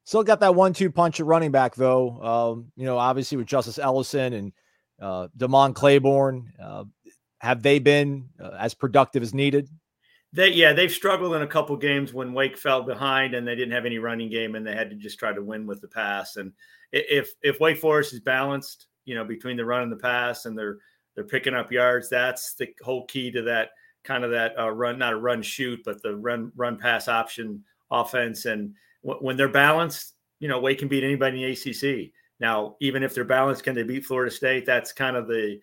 [0.03, 2.21] Still got that one-two punch at running back though.
[2.21, 4.51] Um, you know, obviously with Justice Ellison and
[5.01, 6.83] uh, Demond Claiborne, uh,
[7.39, 9.69] have they been uh, as productive as needed?
[10.33, 13.73] They yeah, they've struggled in a couple games when Wake fell behind and they didn't
[13.73, 16.37] have any running game and they had to just try to win with the pass.
[16.37, 16.51] And
[16.91, 20.57] if if Wake Forest is balanced, you know, between the run and the pass and
[20.57, 20.77] they're
[21.13, 23.69] they're picking up yards, that's the whole key to that
[24.03, 27.63] kind of that uh, run, not a run shoot, but the run run pass option
[27.91, 28.45] offense.
[28.45, 28.73] And
[29.03, 32.11] w- when they're balanced, you know, Wake can beat anybody in the ACC.
[32.39, 34.65] Now, even if they're balanced, can they beat Florida State?
[34.65, 35.59] That's kind of the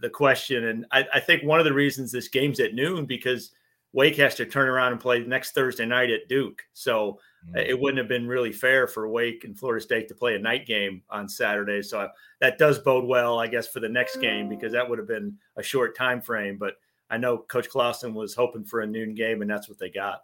[0.00, 0.64] the question.
[0.64, 3.52] And I, I think one of the reasons this game's at noon because
[3.92, 6.62] Wake has to turn around and play next Thursday night at Duke.
[6.72, 7.58] So mm-hmm.
[7.58, 10.66] it wouldn't have been really fair for Wake and Florida State to play a night
[10.66, 11.82] game on Saturday.
[11.82, 12.08] So
[12.40, 15.36] that does bode well, I guess, for the next game because that would have been
[15.56, 16.56] a short time frame.
[16.56, 16.74] But
[17.10, 20.22] I know Coach Clawson was hoping for a noon game, and that's what they got.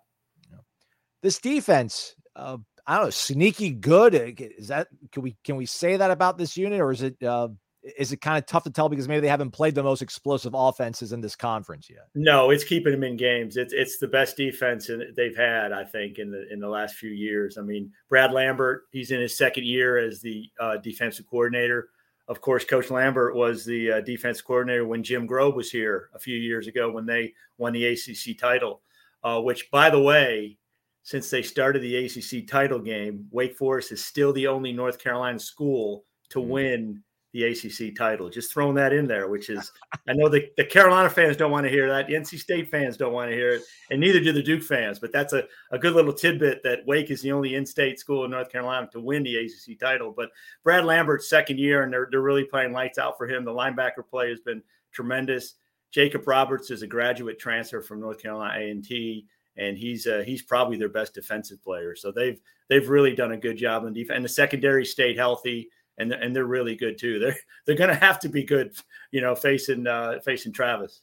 [1.20, 2.56] This defense, uh,
[2.86, 4.14] I don't know, sneaky good.
[4.14, 7.48] Is that can we can we say that about this unit, or is it uh,
[7.82, 10.52] is it kind of tough to tell because maybe they haven't played the most explosive
[10.54, 12.08] offenses in this conference yet?
[12.14, 13.56] No, it's keeping them in games.
[13.56, 17.10] It's it's the best defense they've had, I think, in the in the last few
[17.10, 17.56] years.
[17.58, 21.88] I mean, Brad Lambert, he's in his second year as the uh, defensive coordinator.
[22.26, 26.18] Of course, Coach Lambert was the uh, defense coordinator when Jim Grobe was here a
[26.18, 28.82] few years ago when they won the ACC title.
[29.24, 30.56] Uh, which, by the way,
[31.02, 35.38] since they started the ACC title game, Wake Forest is still the only North Carolina
[35.38, 36.50] school to mm-hmm.
[36.50, 37.02] win
[37.32, 38.30] the ACC title.
[38.30, 39.70] Just throwing that in there, which is,
[40.08, 42.06] I know the, the Carolina fans don't want to hear that.
[42.06, 44.98] The NC State fans don't want to hear it, and neither do the Duke fans.
[44.98, 48.24] But that's a, a good little tidbit that Wake is the only in state school
[48.24, 50.12] in North Carolina to win the ACC title.
[50.16, 50.30] But
[50.64, 53.44] Brad Lambert's second year, and they're, they're really playing lights out for him.
[53.44, 54.62] The linebacker play has been
[54.92, 55.54] tremendous.
[55.90, 59.26] Jacob Roberts is a graduate transfer from North Carolina A&T
[59.58, 61.94] and he's uh, he's probably their best defensive player.
[61.94, 64.16] So they've they've really done a good job in defense.
[64.16, 65.68] And the secondary stayed healthy
[65.98, 67.18] and and they're really good too.
[67.18, 67.36] They're
[67.66, 68.74] they're going to have to be good,
[69.10, 71.02] you know, facing uh, facing Travis.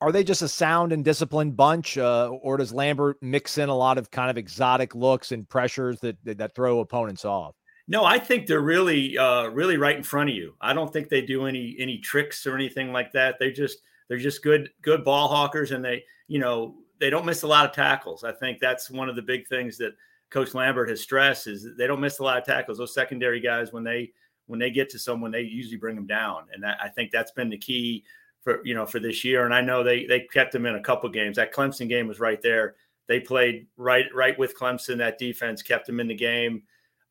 [0.00, 3.76] Are they just a sound and disciplined bunch, uh, or does Lambert mix in a
[3.76, 7.54] lot of kind of exotic looks and pressures that that, that throw opponents off?
[7.86, 10.54] No, I think they're really uh, really right in front of you.
[10.60, 13.38] I don't think they do any any tricks or anything like that.
[13.38, 13.78] They just
[14.08, 17.66] they're just good good ball hawkers, and they you know they don't miss a lot
[17.66, 18.24] of tackles.
[18.24, 19.92] I think that's one of the big things that
[20.30, 22.78] Coach Lambert has stressed is they don't miss a lot of tackles.
[22.78, 24.12] Those secondary guys, when they
[24.46, 27.32] when they get to someone, they usually bring them down, and that, I think that's
[27.32, 28.04] been the key
[28.42, 29.44] for you know for this year.
[29.44, 31.36] And I know they they kept them in a couple games.
[31.36, 32.74] That Clemson game was right there.
[33.06, 34.98] They played right right with Clemson.
[34.98, 36.62] That defense kept them in the game.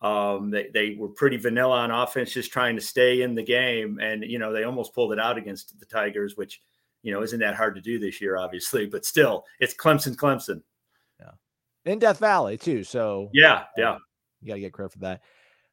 [0.01, 3.99] Um, they they were pretty vanilla on offense, just trying to stay in the game,
[4.01, 6.61] and you know they almost pulled it out against the Tigers, which
[7.03, 8.85] you know isn't that hard to do this year, obviously.
[8.85, 10.61] But still, it's Clemson, Clemson
[11.85, 12.83] in Death Valley too.
[12.83, 13.97] So yeah, yeah,
[14.41, 15.21] you got to get credit for that.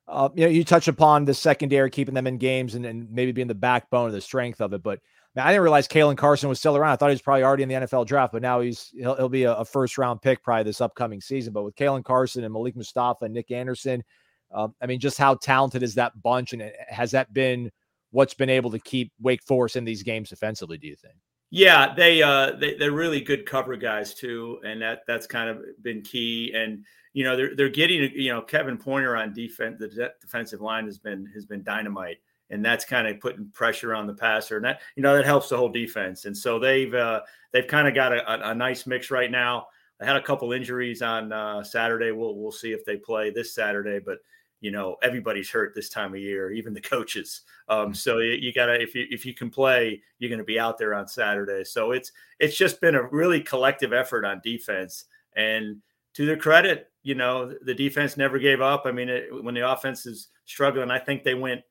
[0.09, 3.33] Uh, you know, you touch upon the secondary, keeping them in games, and, and maybe
[3.33, 4.83] being the backbone of the strength of it.
[4.83, 4.99] But
[5.35, 6.91] man, I didn't realize Caelen Carson was still around.
[6.91, 9.29] I thought he was probably already in the NFL draft, but now he's he'll, he'll
[9.29, 11.53] be a, a, first round pick probably this upcoming season.
[11.53, 14.03] But with Caelen Carson and Malik Mustapha and Nick Andersen,
[14.53, 17.71] um, I mean, just how talented is that bunch, and has that been
[18.11, 20.79] what's been able to keep Wake Forest in these games defensively?
[20.79, 21.15] Do you think?
[21.51, 25.65] Yeah, they uh they they're really good cover guys too, and that that's kind of
[25.83, 26.53] been key.
[26.55, 29.77] And you know they're they're getting you know Kevin Pointer on defense.
[29.81, 32.19] The de- defensive line has been has been dynamite,
[32.51, 35.49] and that's kind of putting pressure on the passer, and that you know that helps
[35.49, 36.25] the whole defense.
[36.25, 37.23] And so they've uh,
[37.53, 39.67] they've kind of got a, a, a, nice mix right now.
[40.01, 42.13] I had a couple injuries on uh, Saturday.
[42.13, 44.19] We'll we'll see if they play this Saturday, but
[44.61, 47.43] you know everybody's hurt this time of year, even the coaches.
[47.69, 47.93] Um, mm-hmm.
[47.95, 50.79] so you, you, gotta if you if you can play, you're going to be out
[50.79, 51.65] there on Saturday.
[51.65, 55.79] So it's it's just been a really collective effort on defense, and
[56.15, 58.83] to their credit, you know the defense never gave up.
[58.85, 61.63] I mean, it, when the offense is struggling, I think they went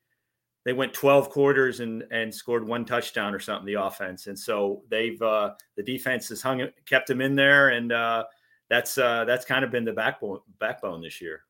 [0.66, 3.66] they went 12 quarters and and scored one touchdown or something.
[3.66, 7.92] The offense, and so they've uh, the defense has hung kept them in there, and
[7.92, 8.26] uh,
[8.70, 11.44] that's uh, that's kind of been the backbone backbone this year.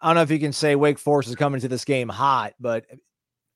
[0.00, 2.54] I don't know if you can say Wake Forest is coming to this game hot,
[2.58, 2.86] but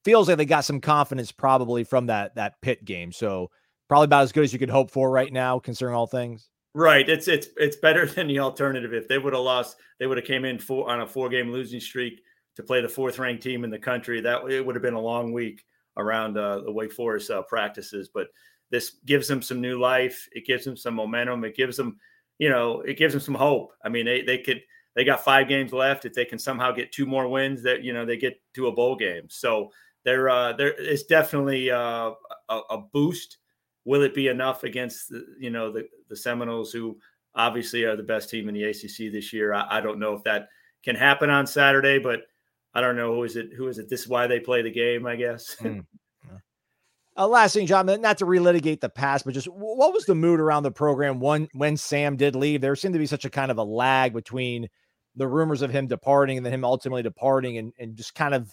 [0.04, 3.12] feels like they got some confidence probably from that that Pitt game.
[3.12, 3.50] So
[3.88, 6.48] probably about as good as you could hope for right now, considering all things.
[6.74, 7.08] Right.
[7.08, 8.92] It's it's it's better than the alternative.
[8.92, 11.50] If they would have lost, they would have came in four on a four game
[11.50, 12.20] losing streak
[12.56, 14.20] to play the fourth ranked team in the country.
[14.20, 15.64] That it would have been a long week
[15.96, 18.26] around uh, the Wake Forest uh, practices, but
[18.70, 20.28] this gives them some new life.
[20.32, 21.44] It gives them some momentum.
[21.44, 21.98] It gives them,
[22.38, 23.72] you know, it gives them some hope.
[23.84, 24.60] I mean, they they could
[24.94, 26.04] they got five games left.
[26.04, 28.72] If they can somehow get two more wins, that you know they get to a
[28.72, 29.24] bowl game.
[29.28, 29.70] So
[30.04, 32.12] there uh, there is definitely uh,
[32.48, 33.38] a, a boost.
[33.84, 36.98] Will it be enough against the, you know the the Seminoles, who
[37.34, 39.52] obviously are the best team in the ACC this year?
[39.52, 40.48] I, I don't know if that
[40.82, 42.20] can happen on Saturday, but
[42.74, 43.52] I don't know who is it.
[43.56, 43.88] Who is it?
[43.88, 45.56] This is why they play the game, I guess.
[45.60, 45.84] Mm.
[47.16, 50.40] Uh, last thing, John, not to relitigate the past, but just what was the mood
[50.40, 52.60] around the program when when Sam did leave?
[52.60, 54.68] There seemed to be such a kind of a lag between
[55.16, 58.52] the rumors of him departing and then him ultimately departing, and and just kind of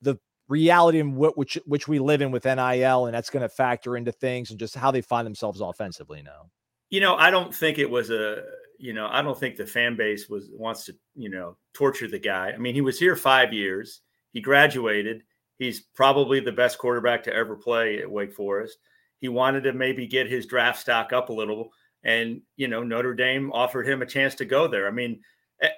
[0.00, 3.96] the reality in which which we live in with NIL, and that's going to factor
[3.96, 6.50] into things and just how they find themselves offensively now.
[6.90, 8.42] You know, I don't think it was a.
[8.78, 12.18] You know, I don't think the fan base was wants to you know torture the
[12.18, 12.50] guy.
[12.52, 14.00] I mean, he was here five years.
[14.32, 15.22] He graduated
[15.62, 18.78] He's probably the best quarterback to ever play at Wake Forest.
[19.20, 21.70] He wanted to maybe get his draft stock up a little,
[22.02, 24.88] and you know Notre Dame offered him a chance to go there.
[24.88, 25.20] I mean,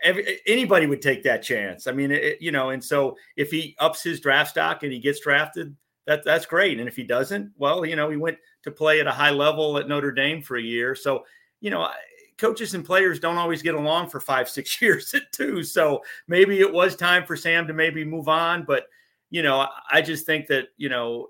[0.03, 1.87] every, anybody would take that chance.
[1.87, 4.99] I mean, it, you know, and so if he ups his draft stock and he
[4.99, 5.77] gets drafted,
[6.07, 6.79] that that's great.
[6.79, 9.79] And if he doesn't, well, you know, he went to play at a high level
[9.79, 11.25] at Notre Dame for a year, so
[11.61, 11.89] you know
[12.37, 15.63] coaches and players don't always get along for five, six years too.
[15.63, 18.65] So maybe it was time for Sam to maybe move on.
[18.65, 18.87] But
[19.31, 21.27] you know, I just think that, you know,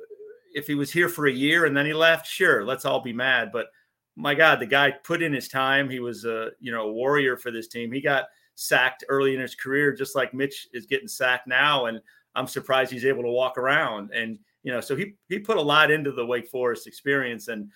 [0.55, 3.15] if he was here for a year and then he left, sure, let's all be
[3.15, 3.51] mad.
[3.51, 3.69] But
[4.15, 5.89] my God, the guy put in his time.
[5.89, 7.91] He was a, you know, a warrior for this team.
[7.91, 11.87] He got sacked early in his career, just like Mitch is getting sacked now.
[11.87, 12.01] And
[12.35, 14.11] I'm surprised he's able to walk around.
[14.13, 17.49] And, you know, so he, he put a lot into the Wake Forest experience.
[17.49, 17.71] And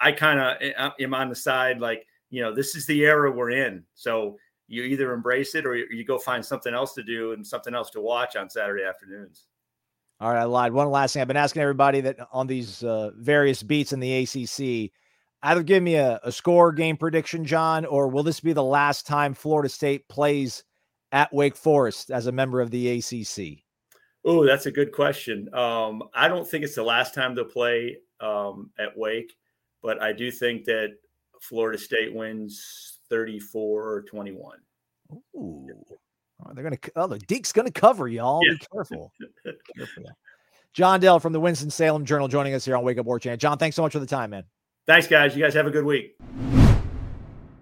[0.00, 3.30] I kind of eh, am on the side, like, you know, this is the era
[3.30, 3.84] we're in.
[3.94, 7.74] So you either embrace it or you go find something else to do and something
[7.74, 9.46] else to watch on Saturday afternoons.
[10.18, 10.72] All right, I lied.
[10.72, 11.20] One last thing.
[11.20, 14.92] I've been asking everybody that on these uh, various beats in the ACC,
[15.42, 19.06] either give me a, a, score game prediction, John, or will this be the last
[19.06, 20.64] time Florida State plays
[21.10, 23.64] at Wake Forest as a member of the ACC?
[24.24, 25.52] Oh, that's a good question.
[25.52, 29.34] Um, I don't think it's the last time they'll play um, at Wake,
[29.82, 30.94] but I do think that
[31.40, 34.58] Florida State wins 34 or 21.
[35.36, 35.68] Ooh.
[36.44, 36.78] Oh, they're gonna.
[36.96, 38.40] Oh, the Deke's gonna cover y'all.
[38.44, 38.54] Yeah.
[38.54, 39.12] Be careful.
[39.76, 40.04] careful.
[40.72, 43.40] John Dell from the Winston Salem Journal joining us here on Wake Up War Chant.
[43.40, 44.44] John, thanks so much for the time, man.
[44.86, 45.36] Thanks, guys.
[45.36, 46.16] You guys have a good week.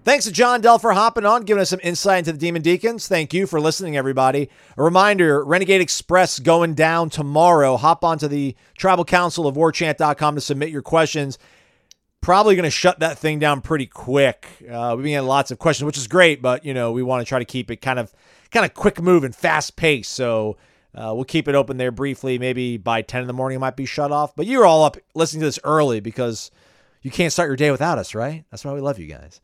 [0.03, 3.07] Thanks to John Dell for hopping on, giving us some insight into the Demon Deacons.
[3.07, 4.49] Thank you for listening, everybody.
[4.79, 7.77] A reminder Renegade Express going down tomorrow.
[7.77, 11.39] Hop onto the Tribal Council of WarChant.com to submit your questions.
[12.23, 14.47] Probably going to shut that thing down pretty quick.
[14.63, 17.21] Uh, we've been getting lots of questions, which is great, but you know we want
[17.21, 18.13] to try to keep it kind of
[18.51, 20.09] kind of quick move and fast pace.
[20.09, 20.57] So
[20.95, 22.39] uh, we'll keep it open there briefly.
[22.39, 24.35] Maybe by 10 in the morning, it might be shut off.
[24.35, 26.51] But you're all up listening to this early because
[27.03, 28.45] you can't start your day without us, right?
[28.51, 29.41] That's why we love you guys.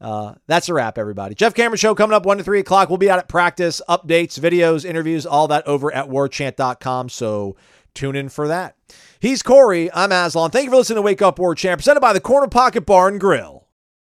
[0.00, 1.34] Uh, that's a wrap, everybody.
[1.34, 2.88] Jeff Cameron Show coming up 1 to 3 o'clock.
[2.88, 7.08] We'll be out at practice, updates, videos, interviews, all that over at warchant.com.
[7.08, 7.56] So
[7.94, 8.76] tune in for that.
[9.20, 9.90] He's Corey.
[9.92, 10.50] I'm Aslan.
[10.50, 13.08] Thank you for listening to Wake Up War Chant, presented by the Corner Pocket Bar
[13.08, 13.67] and Grill.